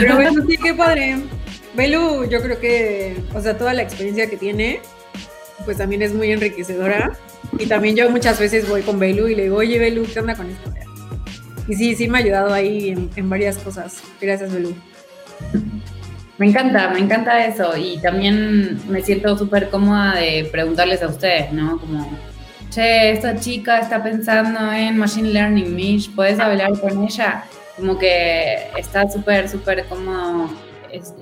[0.00, 1.16] pero bueno, sí, qué padre.
[1.74, 4.80] Belu, yo creo que, o sea, toda la experiencia que tiene,
[5.64, 7.12] pues también es muy enriquecedora.
[7.58, 10.34] Y también yo muchas veces voy con Belu y le digo, oye, Belu, ¿qué onda
[10.34, 10.72] con esto?
[11.68, 14.02] Y sí, sí me ha ayudado ahí en, varias cosas.
[14.20, 14.74] Gracias, Belu.
[16.38, 17.76] Me encanta, me encanta eso.
[17.76, 21.78] Y también me siento súper cómoda de preguntarles a ustedes, ¿no?
[21.78, 22.18] Como,
[22.72, 27.44] che, esta chica está pensando en Machine Learning, Mish, ¿puedes hablar con ella?
[27.76, 30.48] como que está súper, súper como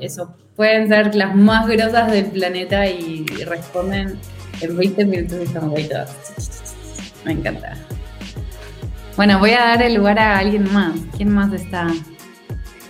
[0.00, 0.34] eso.
[0.56, 4.18] Pueden ser las más grosas del planeta y, responden
[4.60, 6.10] en 20 minutos y ahí todos.
[7.24, 7.76] Me encanta.
[9.16, 10.94] Bueno, voy a dar el lugar a alguien más.
[11.16, 11.88] ¿Quién más está?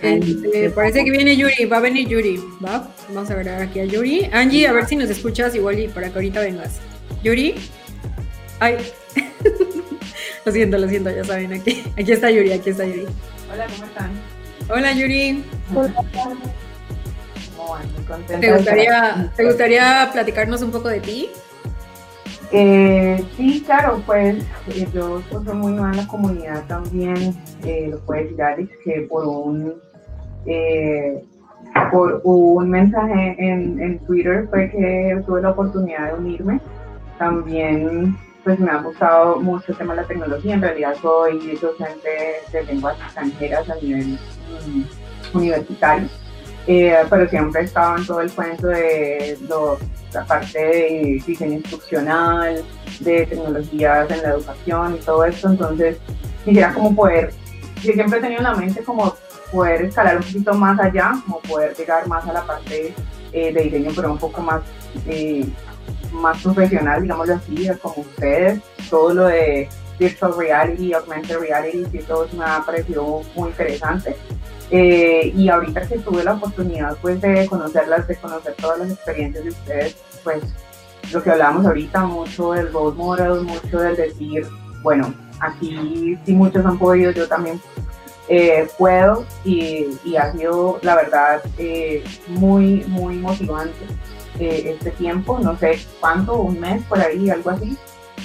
[0.01, 2.89] Este, parece que viene Yuri, va a venir Yuri, ¿va?
[3.09, 4.29] Vamos a agregar aquí a Yuri.
[4.33, 6.79] Angie, a ver si nos escuchas igual y para que ahorita vengas.
[7.23, 7.55] Yuri.
[8.61, 8.77] Ay.
[10.45, 13.07] lo siento, lo siento, ya saben, aquí, aquí está Yuri, aquí está Yuri.
[13.51, 14.11] Hola, ¿cómo están?
[14.69, 15.43] Hola, Yuri.
[15.73, 16.05] Hola.
[18.39, 21.29] ¿Te gustaría, ¿Te gustaría platicarnos un poco de ti?
[22.51, 27.35] Eh, sí, claro, pues eh, yo soy muy nueva en la comunidad también,
[27.65, 29.73] eh, lo puede decir Alex, que por un,
[30.45, 31.23] eh,
[31.91, 36.61] por un mensaje en, en Twitter fue que tuve la oportunidad de unirme.
[37.17, 40.55] También pues me ha gustado mucho el tema de la tecnología.
[40.55, 42.09] En realidad soy docente
[42.51, 44.19] de lenguas extranjeras a nivel
[44.65, 46.07] mm, universitario,
[46.67, 49.37] eh, pero siempre he estado en todo el cuento de
[50.13, 52.63] la parte de diseño instruccional,
[52.99, 55.49] de tecnologías en la educación y todo esto.
[55.49, 55.97] Entonces,
[56.43, 57.33] quisiera como poder,
[57.81, 59.15] yo siempre he tenido en la mente como
[59.51, 62.93] poder escalar un poquito más allá, como poder llegar más a la parte
[63.33, 64.61] eh, de diseño, pero un poco más
[65.07, 65.45] eh,
[66.11, 68.59] más profesional, digámoslo así, como ustedes,
[68.89, 74.15] todo lo de virtual reality, augmented reality, y todo me ha parecido muy interesante.
[74.71, 79.43] Eh, y ahorita que tuve la oportunidad pues de conocerlas, de conocer todas las experiencias
[79.43, 80.41] de ustedes, pues
[81.11, 84.47] lo que hablábamos ahorita, mucho del role model, mucho del decir,
[84.81, 87.59] bueno, aquí sí muchos han podido, yo también
[88.29, 93.85] eh, puedo y, y, ha sido la verdad eh, muy, muy motivante
[94.49, 97.77] este tiempo, no sé cuánto, un mes por ahí, algo así.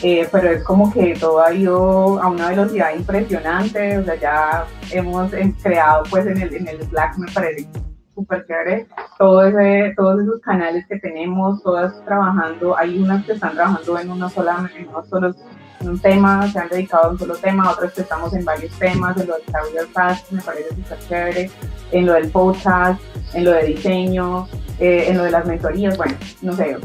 [0.03, 4.67] Eh, pero es como que todo ha ido a una velocidad impresionante, o sea, ya
[4.91, 7.67] hemos creado pues en el, en el Slack, me parece
[8.15, 8.87] súper chévere,
[9.19, 14.11] todo ese, todos esos canales que tenemos, todas trabajando, hay unas que están trabajando en
[14.11, 15.37] una sola, en unos solos
[15.81, 19.17] un tema, se han dedicado a un solo tema, otras que estamos en varios temas,
[19.19, 21.51] en lo del Career Fast, me parece súper chévere,
[21.93, 23.01] en lo del podcast,
[23.35, 24.49] en lo de diseño,
[24.79, 26.77] eh, en lo de las mentorías, bueno, no sé,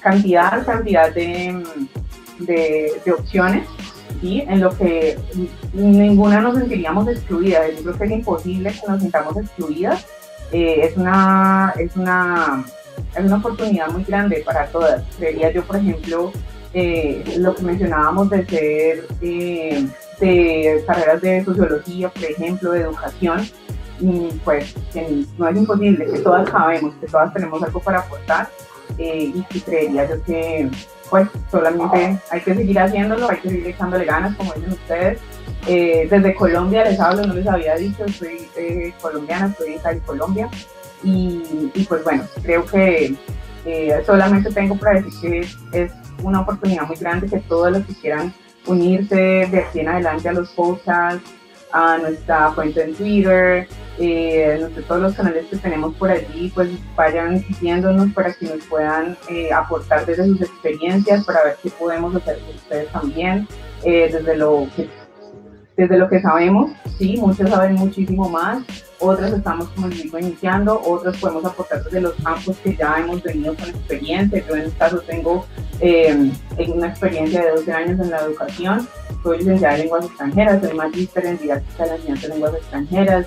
[0.00, 1.62] cantidad, cantidad de,
[2.38, 3.66] de, opciones,
[4.20, 4.44] ¿sí?
[4.48, 5.18] en lo que
[5.74, 7.70] ninguna nos sentiríamos excluidas.
[7.76, 10.06] Yo creo que es imposible que nos sintamos excluidas.
[10.52, 12.64] Eh, es, una, es, una,
[13.14, 15.02] es una oportunidad muy grande para todas.
[15.18, 16.32] Creería yo, por ejemplo,
[16.72, 23.42] eh, lo que mencionábamos de ser de carreras de sociología, por ejemplo, de educación,
[24.44, 28.48] pues que no es imposible, que todas sabemos, que todas tenemos algo para aportar
[28.98, 30.70] eh, y que creería yo que
[31.10, 35.20] pues solamente hay que seguir haciéndolo, hay que seguir echándole ganas, como dicen ustedes.
[35.66, 40.48] Eh, desde Colombia les hablo, no les había dicho, soy eh, colombiana, soy en Colombia.
[41.02, 43.14] Y, y, pues bueno, creo que
[44.06, 45.92] solamente tengo para decir que es
[46.22, 48.32] una oportunidad muy grande que todos los que quieran
[48.66, 51.30] unirse de aquí en adelante a los podcasts,
[51.74, 53.66] a nuestra cuenta en Twitter,
[53.98, 59.16] eh, todos los canales que tenemos por allí, pues vayan siguiéndonos para que nos puedan
[59.28, 63.48] eh, aportar desde sus experiencias para ver qué podemos hacer con ustedes también,
[63.82, 64.88] eh, desde, lo que,
[65.76, 68.62] desde lo que sabemos, sí, muchos saben muchísimo más,
[69.00, 73.20] otras estamos, como les digo, iniciando, otras podemos aportar desde los campos que ya hemos
[73.20, 74.44] venido con experiencia.
[74.46, 75.44] Yo en este caso tengo
[75.80, 76.30] eh,
[76.68, 78.88] una experiencia de 12 años en la educación,
[79.24, 83.26] soy licenciada en lenguas extranjeras, soy magíster en didáctica de la enseñanza de lenguas extranjeras,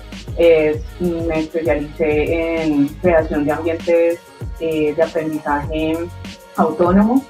[1.00, 4.20] me especialicé en creación de ambientes
[4.60, 5.98] eh, de aprendizaje
[6.56, 7.24] autónomo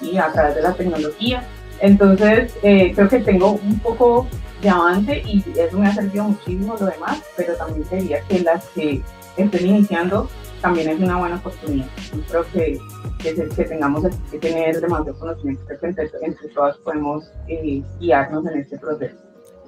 [0.00, 1.44] y a través de la tecnología.
[1.80, 4.26] Entonces, eh, creo que tengo un poco
[4.62, 8.64] de avance y eso me ha servido muchísimo lo demás, pero también sería que las
[8.68, 9.02] que
[9.36, 10.30] estén iniciando
[10.64, 11.86] también es una buena oportunidad.
[12.10, 12.78] Yo creo que,
[13.22, 18.78] que, tengamos que tener demasiado conocimiento, que entre, entre todas podemos eh, guiarnos en este
[18.78, 19.14] proceso.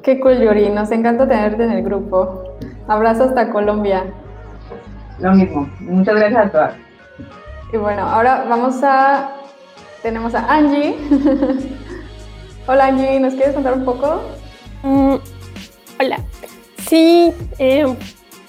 [0.02, 0.70] Qué cool, Yuri.
[0.70, 2.56] Nos encanta tenerte en el grupo.
[2.89, 4.05] Abrazo hasta Colombia.
[5.18, 5.68] Lo mismo.
[5.81, 6.74] Muchas gracias a todas.
[7.74, 9.32] Y bueno, ahora vamos a...
[10.02, 10.97] Tenemos a Angie.
[12.66, 14.23] Hola Angie, ¿nos quieres contar un poco?
[14.82, 15.16] Mm,
[16.01, 16.20] hola.
[16.89, 17.85] Sí, eh,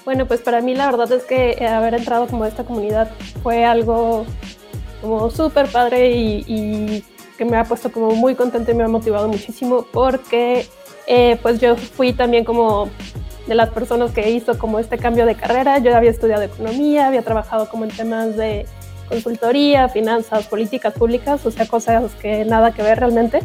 [0.08, 3.10] bueno, pues para mí la verdad es que haber entrado como a esta comunidad
[3.42, 4.24] fue algo
[5.02, 7.04] como súper padre y,
[7.36, 10.66] que me ha puesto como muy contenta y me ha motivado muchísimo porque
[11.06, 12.88] eh, pues yo fui también como
[13.46, 15.76] de las personas que hizo como este cambio de carrera.
[15.76, 18.64] Yo había estudiado economía, había trabajado como en temas de
[19.10, 23.40] consultoría, finanzas, políticas públicas, o sea, cosas que nada que ver realmente.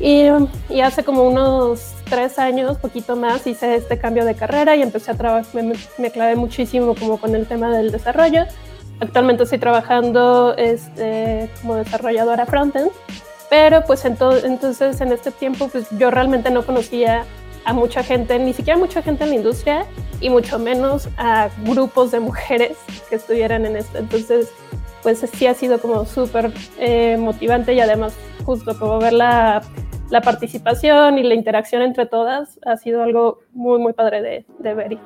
[0.00, 0.28] Y,
[0.70, 5.10] y, hace como unos tres años, poquito más, hice este cambio de carrera y empecé
[5.10, 8.44] a trabajar, me, me, clavé muchísimo como con el tema del desarrollo.
[9.00, 12.90] Actualmente estoy trabajando este, como desarrolladora frontend,
[13.48, 17.24] pero pues entonces en este tiempo pues yo realmente no conocía
[17.64, 19.86] a mucha gente, ni siquiera mucha gente en la industria
[20.20, 22.76] y mucho menos a grupos de mujeres
[23.08, 23.98] que estuvieran en esto.
[23.98, 24.48] Entonces,
[25.02, 28.14] pues sí ha sido como súper eh, motivante y además
[28.44, 29.62] justo como ver la,
[30.10, 34.74] la, participación y la interacción entre todas ha sido algo muy, muy padre de, de
[34.74, 34.98] ver.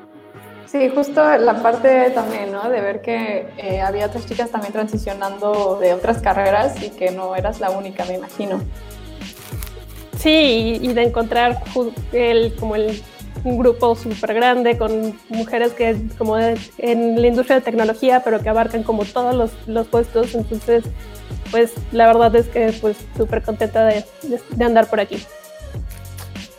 [0.66, 2.70] Sí, justo la parte también, ¿no?
[2.70, 7.37] De ver que eh, había otras chicas también transicionando de otras carreras y que no
[7.37, 8.59] eras la única, me imagino.
[10.16, 11.62] Sí, y, de encontrar
[12.12, 13.03] el, como el,
[13.45, 18.49] un grupo súper grande con mujeres que como en la industria de tecnología, pero que
[18.49, 20.35] abarcan como todos los, los puestos.
[20.35, 20.85] Entonces,
[21.51, 25.23] pues la verdad es que pues súper contenta de, de, andar por aquí.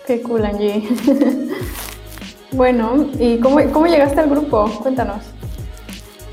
[0.06, 0.84] Qué cool, Angie.
[2.52, 4.70] bueno, ¿y cómo, cómo llegaste al grupo?
[4.82, 5.24] Cuéntanos.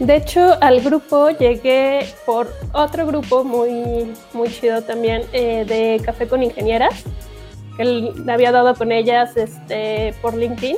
[0.01, 6.27] De hecho, al grupo llegué por otro grupo muy, muy chido también eh, de Café
[6.27, 7.05] con Ingenieras,
[7.77, 10.77] que le había dado con ellas este, por LinkedIn.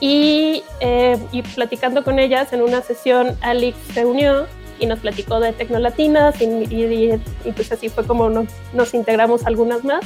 [0.00, 4.46] Y, eh, y, platicando con ellas en una sesión, Alex se unió
[4.82, 9.46] y nos platicó de Tecnolatinas y, y, y pues así fue como nos, nos integramos
[9.46, 10.04] algunas más.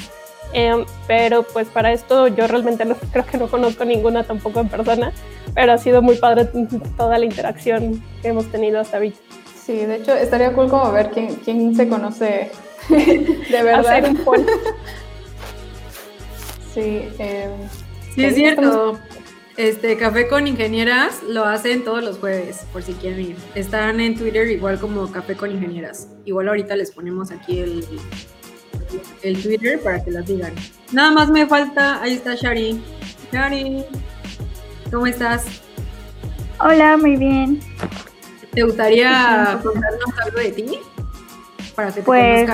[0.52, 4.68] Em, pero pues para esto yo realmente no, creo que no conozco ninguna tampoco en
[4.68, 5.12] persona,
[5.54, 6.48] pero ha sido muy padre
[6.96, 9.18] toda la interacción que hemos tenido hasta ahorita.
[9.64, 12.50] Sí, de hecho estaría cool como ver quién, quién se conoce
[12.88, 13.96] de verdad.
[13.96, 14.46] Hacer un
[16.74, 17.48] sí, eh,
[18.14, 18.98] sí, es cierto.
[19.56, 23.36] Este Café con Ingenieras lo hacen todos los jueves, por si quieren ir.
[23.54, 26.08] Están en Twitter igual como Café con Ingenieras.
[26.26, 27.82] Igual ahorita les ponemos aquí el,
[29.22, 30.52] el Twitter para que las digan.
[30.92, 32.82] Nada más me falta, ahí está Shari.
[33.32, 33.82] Shari,
[34.92, 35.46] ¿cómo estás?
[36.60, 37.60] Hola, muy bien.
[38.52, 40.78] ¿Te gustaría contarnos algo de ti?
[41.74, 42.50] Para que te pues,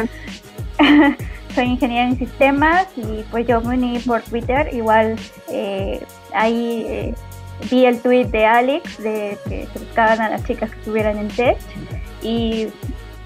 [1.54, 4.72] soy ingeniera en sistemas y pues yo me uní por Twitter.
[4.72, 5.16] Igual
[5.48, 6.00] eh,
[6.34, 7.14] ahí eh,
[7.70, 11.28] vi el tweet de Alex de que se buscaban a las chicas que estuvieran en
[11.28, 11.58] tech
[12.22, 12.68] y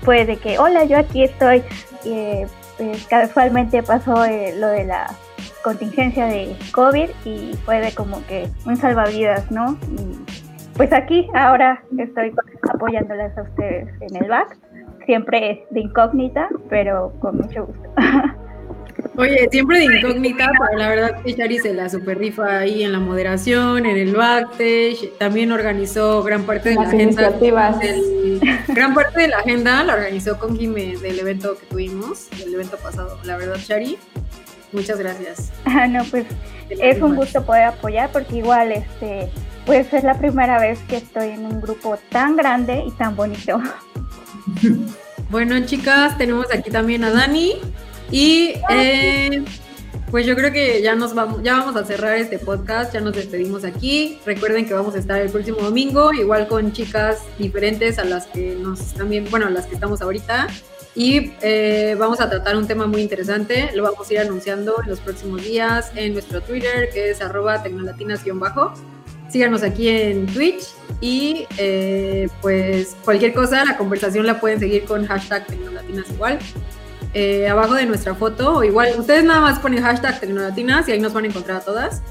[0.02, 1.62] fue de que, hola, yo aquí estoy.
[2.04, 2.46] Eh,
[3.08, 5.10] casualmente pasó eh, lo de la
[5.64, 9.78] contingencia de COVID y fue de como que un salvavidas, ¿no?
[10.76, 12.32] Pues aquí ahora estoy
[12.72, 14.58] apoyándolas a ustedes en el back,
[15.06, 17.90] siempre de incógnita, pero con mucho gusto.
[19.16, 22.93] Oye, siempre de incógnita, pero la verdad que Shari se la super rifa ahí en
[22.93, 27.32] la moderación, en el backstage, también organizó gran parte de la agenda.
[28.68, 32.77] gran parte de la agenda la organizó con Jimé del evento que tuvimos, del evento
[32.77, 33.18] pasado.
[33.24, 33.98] La verdad, Shari,
[34.73, 35.52] muchas gracias.
[35.64, 36.27] Ah, no, pues
[36.70, 39.28] es un gusto poder apoyar porque igual este
[39.66, 43.60] pues es la primera vez que estoy en un grupo tan grande y tan bonito.
[45.28, 47.55] Bueno, chicas, tenemos aquí también a Dani.
[48.10, 49.44] Y eh,
[50.10, 53.14] pues yo creo que ya nos vamos, ya vamos a cerrar este podcast, ya nos
[53.14, 54.18] despedimos aquí.
[54.24, 58.56] Recuerden que vamos a estar el próximo domingo, igual con chicas diferentes a las que
[58.60, 60.46] nos están bien, bueno, a las que estamos ahorita.
[60.94, 64.88] Y eh, vamos a tratar un tema muy interesante, lo vamos a ir anunciando en
[64.88, 68.72] los próximos días en nuestro Twitter, que es arroba tecnolatinas-bajo.
[69.28, 70.68] síganos aquí en Twitch
[71.02, 76.38] y eh, pues cualquier cosa, la conversación la pueden seguir con hashtag Tecnolatinas igual.
[77.18, 81.01] Eh, abajo de nuestra foto, o igual, ustedes nada más ponen hashtag Tecnolatinas y ahí
[81.01, 82.02] nos van a encontrar a todas.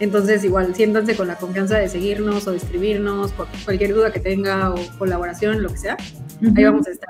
[0.00, 4.18] Entonces, igual, siéntanse con la confianza de seguirnos o de escribirnos, por cualquier duda que
[4.18, 5.96] tenga o colaboración, lo que sea.
[6.56, 7.08] Ahí vamos a estar.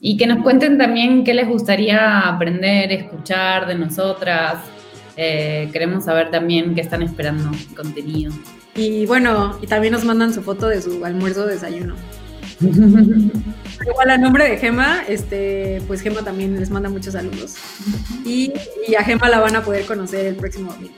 [0.00, 4.56] Y que nos cuenten también qué les gustaría aprender, escuchar de nosotras.
[5.16, 8.32] Eh, queremos saber también qué están esperando contenido.
[8.74, 11.94] Y bueno, y también nos mandan su foto de su almuerzo o desayuno.
[13.86, 17.56] Igual a nombre de Gema, este, pues Gema también les manda muchos saludos.
[18.24, 18.52] Y,
[18.86, 20.94] y a Gema la van a poder conocer el próximo domingo.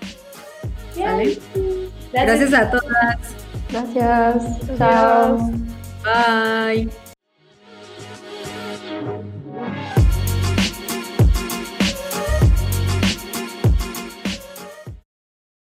[0.98, 1.39] ¿Vale?
[2.12, 3.16] Gracias a todas.
[3.70, 4.78] Gracias.
[4.78, 5.51] Chao.
[6.05, 6.90] Bye.